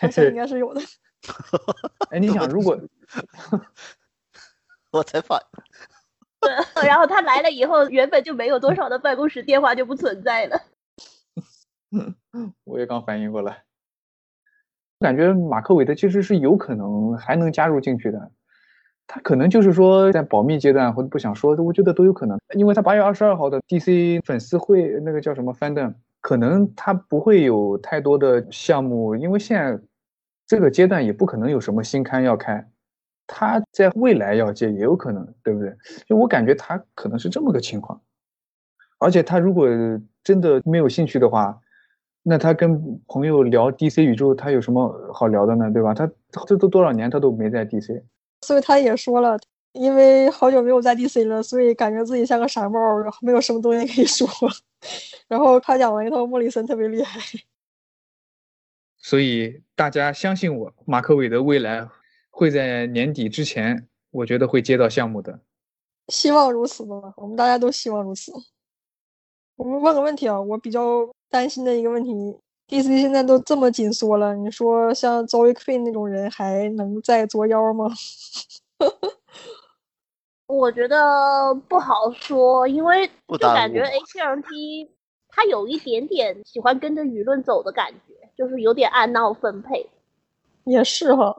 [0.00, 0.80] 好像应该是有的。
[2.10, 2.76] 哎，你想，如果
[4.92, 5.38] 我才发
[6.86, 10.60] 然后他来了以后，原本就没有多少的办公室电话就不存在了。
[12.64, 13.62] 我也刚反应过来，
[15.00, 18.30] 感觉马克韦德其实是有可能还能加入进去的。
[19.06, 22.36] 他可能就是说在保密阶段或者不想说，我觉得都有可能。
[22.56, 29.80] 因为他八月二十二号的 DC 粉丝会那个叫什么 fandom，可能他不会有太多的项目，因为现在
[30.46, 32.68] 这个阶段也不可能有什么新刊要开。
[33.26, 35.74] 他在未来要接也有可能，对不对？
[36.08, 38.00] 就我感觉他可能是这么个情况。
[38.98, 39.68] 而且他如果
[40.24, 41.60] 真的没有兴趣的话，
[42.22, 45.70] 那他跟朋友聊 DC 宇宙，他有什么好聊的呢？
[45.70, 45.92] 对吧？
[45.94, 46.10] 他
[46.46, 48.02] 这都多少年他都没在 DC。
[48.40, 49.38] 所以他也说了，
[49.72, 52.78] 因为好久没有在 DC 了，所以感觉自己像个傻帽，
[53.20, 54.26] 没有什么东西可以说。
[55.28, 57.20] 然后他讲完一套莫里森特别厉害，
[58.98, 61.86] 所以大家相信我，马克韦德未来
[62.36, 65.40] 会在年底之前，我觉得会接到项目的。
[66.08, 68.30] 希望如此吧，我们大家都希望如此。
[69.56, 72.12] 我们问个问题啊，我比较担心的一个问题
[72.68, 77.86] ，DC 现在都这么紧缩了，你说像 Zoe Quinn 那种人还能再作妖吗？
[80.46, 84.90] 我觉得不好说，因为就感觉 HRT
[85.30, 89.88] 它有一点点喜欢跟着舆论走的感觉，就是有点按闹分配。
[90.64, 91.34] 也是哈，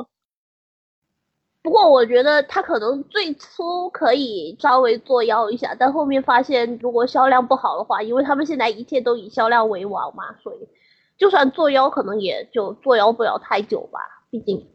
[1.64, 10.70] 不过我觉得他可能最初可以稍微作妖一下，但后面发现如果销量不好的话，因为他们现在一切都以销量为王嘛，所以
[11.18, 14.00] 就算作妖，可能也就作妖不了太久吧。
[14.30, 14.66] 毕竟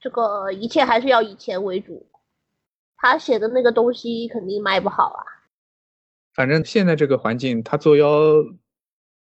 [0.00, 2.06] 这个一切还是要以钱为主，
[2.96, 5.24] 他写的那个东西肯定卖不好啊。
[6.34, 8.08] 反正现在这个环境，他作妖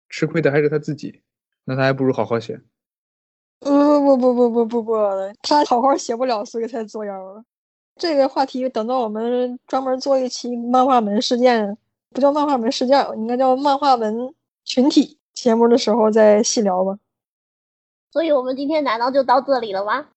[0.09, 1.21] 吃亏的还是他自己，
[1.63, 2.59] 那他还不如好好写。
[3.63, 4.93] 不不不不不不不，
[5.41, 7.43] 他好好写不了，所以才作妖。
[7.95, 11.77] 这个话题等到我们专门做一期漫画门事件，
[12.11, 14.33] 不叫漫画门事件，应该叫漫画门
[14.65, 16.97] 群体节目的时候再细聊吧。
[18.11, 20.07] 所以我们今天难道就到这里了吗？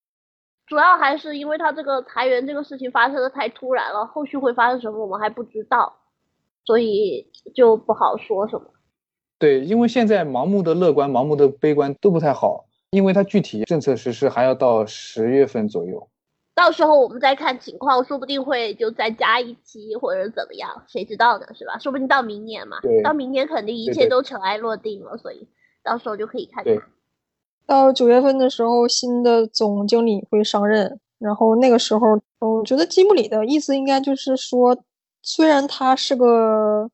[0.66, 5.96] 主要还是因为他这个裁员这个事情发生的太突然了，后续会发生什么我们还不知道，
[6.64, 8.66] 所以就不好说什么。
[9.38, 16.08] 对，因为现在盲目的乐观、盲目的悲观都不太好，因为它具体政策实施还要到十月份左右。
[16.54, 21.46] 到时候我们再看情况，说不定会就再加一期或者怎么样，谁知道呢？
[21.54, 21.76] 是吧？
[21.78, 25.46] 说不定到明年嘛对，到明年肯定一切都尘埃落定了，所以
[25.82, 26.88] 到时候就可以看对看。
[27.66, 34.78] 到九月份的时候，新的总经理会上任，然后那个时候，我觉得吉姆里的意思应该就是说，
[35.20, 36.88] 虽然他是个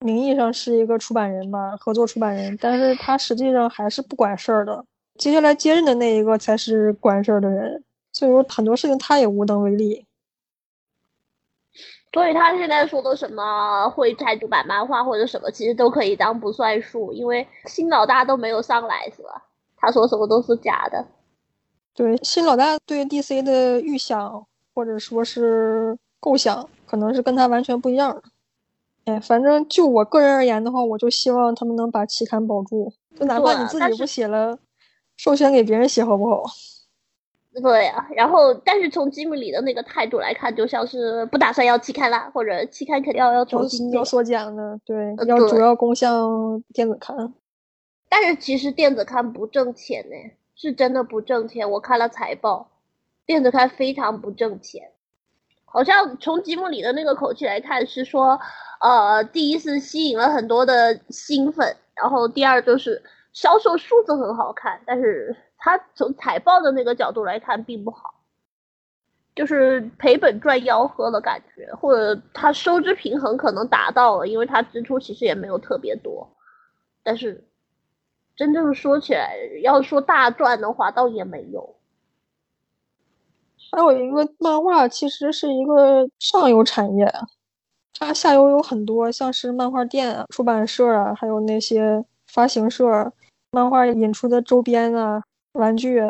[0.00, 4.82] 名义上是一个出版人吧，合作出版人，但是他实际上还是不管事儿的。
[5.18, 10.06] 接下来接任的那一个才是管事儿的人，所以说很多事情他也无能为力。
[12.12, 19.44] 所以他现在说的什么会再出版漫画或者什么，其实都可以当不算数，因为新老大都没有上来，是吧？
[19.76, 21.06] 他说什么都是假的。
[21.94, 28.22] 对新老大对 DC 的预想或者说是构想，可能是跟他完全不一样的。
[29.04, 34.58] 哎，反正就我个人而言的话，我就希望他们能把期刊保住，就哪怕你自己不写了，
[35.18, 36.42] 授权给别人写，好不好？
[37.60, 47.34] 对啊，然后但是从吉姆里的那个态度来看，就像是不打算要期刊啦，或者期刊肯定要要重新要缩减的，对，呃要主要攻向电子刊。
[48.08, 50.14] 但是其实电子刊不挣钱呢，
[50.54, 51.68] 是真的不挣钱。
[51.68, 52.70] 我看了财报，
[53.26, 54.90] 电子刊非常不挣钱。
[55.64, 58.38] 好像从吉姆里的那个口气来看，是说，
[58.80, 63.02] 呃，第一是吸引了很多的新粉，然后第二就是
[63.40, 68.12] 销售数字很好看，但是他从财报的那个角度来看并不好，
[69.36, 76.28] 就是赔本赚吆喝的感觉，或者他收支平衡可能达到了，因为他支出其实也没有特别多，
[77.04, 77.44] 但是
[78.34, 81.76] 真正说起来，要说大赚的话，倒也没有。
[83.70, 87.08] 还有一个漫画其实是一个上游产业，
[87.96, 93.12] 它下游有很多，像是漫画店啊、出版社啊，还有那些发行社，
[93.50, 95.22] 漫画引出的周边啊、
[95.52, 96.00] 玩具，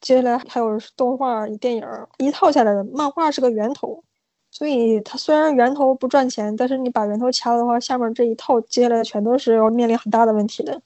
[0.00, 1.84] 接下来还有动画、电影，
[2.18, 4.02] 一套下来的漫画是个源头，
[4.50, 10.80] 所以它虽然源头不赚钱，但是你把源头掐了的话，下面这一套接下来全都是要面临很大的问题的。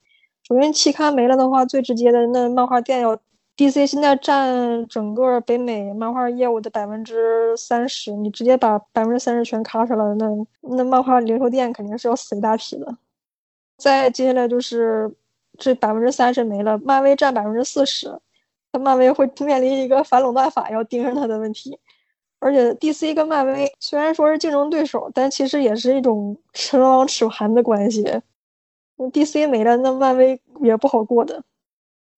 [0.49, 3.17] 首先，期刊没了的话，最直接的那漫画店要
[3.57, 10.27] DC 现在占整个北美漫画业务的百分之三十，你直接把百分之三十全卡上了，那
[10.77, 12.97] 那漫画零售店肯定是要死一大批的。
[13.77, 15.15] 再接下来就是
[15.61, 18.19] 这百分之三十没了，漫威占百分之四十，
[18.73, 21.79] 那漫威会面临一个反垄断法要盯上他的问题。
[22.41, 28.03] 而且 DC 跟漫威虽然说是竞争对手，但其实也是一种唇亡齿寒的关系。
[28.97, 31.45] 那 DC 没了，那漫威也不好过的。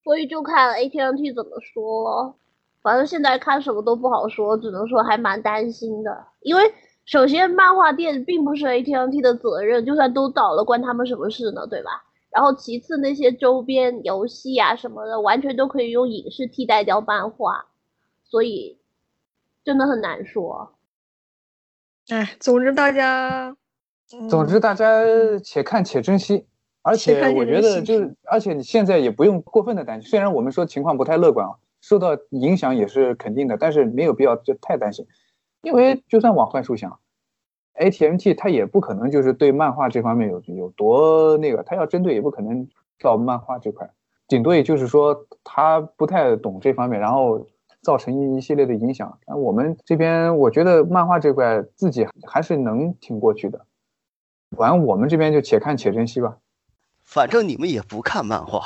[0.05, 2.35] 所以就看 AT&T 怎么说了。
[2.83, 6.25] 反正现在看什么都不好说，只能说还蛮担心的。
[6.41, 6.73] 因为
[7.05, 11.67] 首先漫画店并不是 AT&T 的责任，就算都倒了，关他们什么事呢？
[11.67, 12.05] 对吧？
[12.35, 17.67] 然后其次那些周边游戏啊什么的，完全都可以用影视替代掉漫画，
[18.25, 18.79] 所以
[19.65, 20.75] 真的很难说。
[22.09, 23.57] 哎，总之大家，
[24.13, 25.03] 嗯总之，大家
[25.45, 26.47] 且看且珍惜。
[26.85, 30.11] 而且看且且我觉得就是，而且你现在也不用过分的担心。
[30.11, 35.07] 虽然我们说情况不太乐观啊，受到影响也是肯定的，但是没有必要就太担心，
[35.63, 36.99] 因为就算往坏处想
[37.75, 42.69] ATMT 它也不可能就是对漫画这方面有有多那个，它要针对也不可能
[43.01, 43.91] 到漫画这块，
[44.29, 47.47] 顶多也就是说他不太懂这方面，然后
[47.83, 49.19] 造成一系列的影响。
[49.27, 53.65] 那我们这边我觉得漫画这块自己还是能挺过去的，
[54.57, 56.37] 反正我们这边就且看且珍惜吧。
[57.03, 58.65] 反正你们也不看漫画，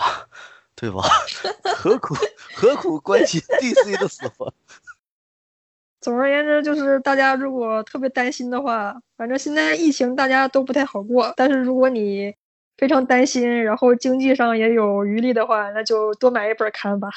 [0.74, 1.02] 对吧？
[1.76, 2.14] 何苦
[2.54, 4.52] 何苦关心 DC 的死活？
[6.07, 11.34] 总而言之，就是大家如果特别担心的话，反正现在疫情大家都不太好过。
[11.36, 12.32] 但是如果你
[12.76, 17.09] 非常担心，然后经济上也有余力的话，那就多买一本看吧。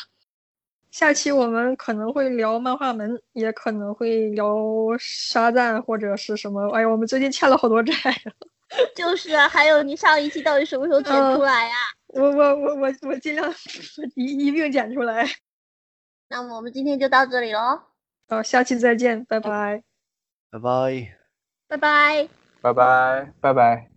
[0.90, 4.58] 下期我们可能会聊漫画门，也可能会聊
[4.98, 6.68] 沙赞或者是什么。
[6.72, 8.34] 哎呀，我们最近欠了好多债呀！
[8.98, 11.76] 就是啊，还有你上一期到底什么时候剪出来呀、
[12.10, 13.54] 我我我我我尽量
[14.18, 15.28] 一一并剪出来。
[16.28, 17.80] 那么我们今天就到这里喽，
[18.30, 19.82] 好，下期再见，拜拜。
[20.52, 21.18] 拜拜。
[21.68, 22.30] 拜拜。
[22.62, 23.89] 拜拜，拜拜。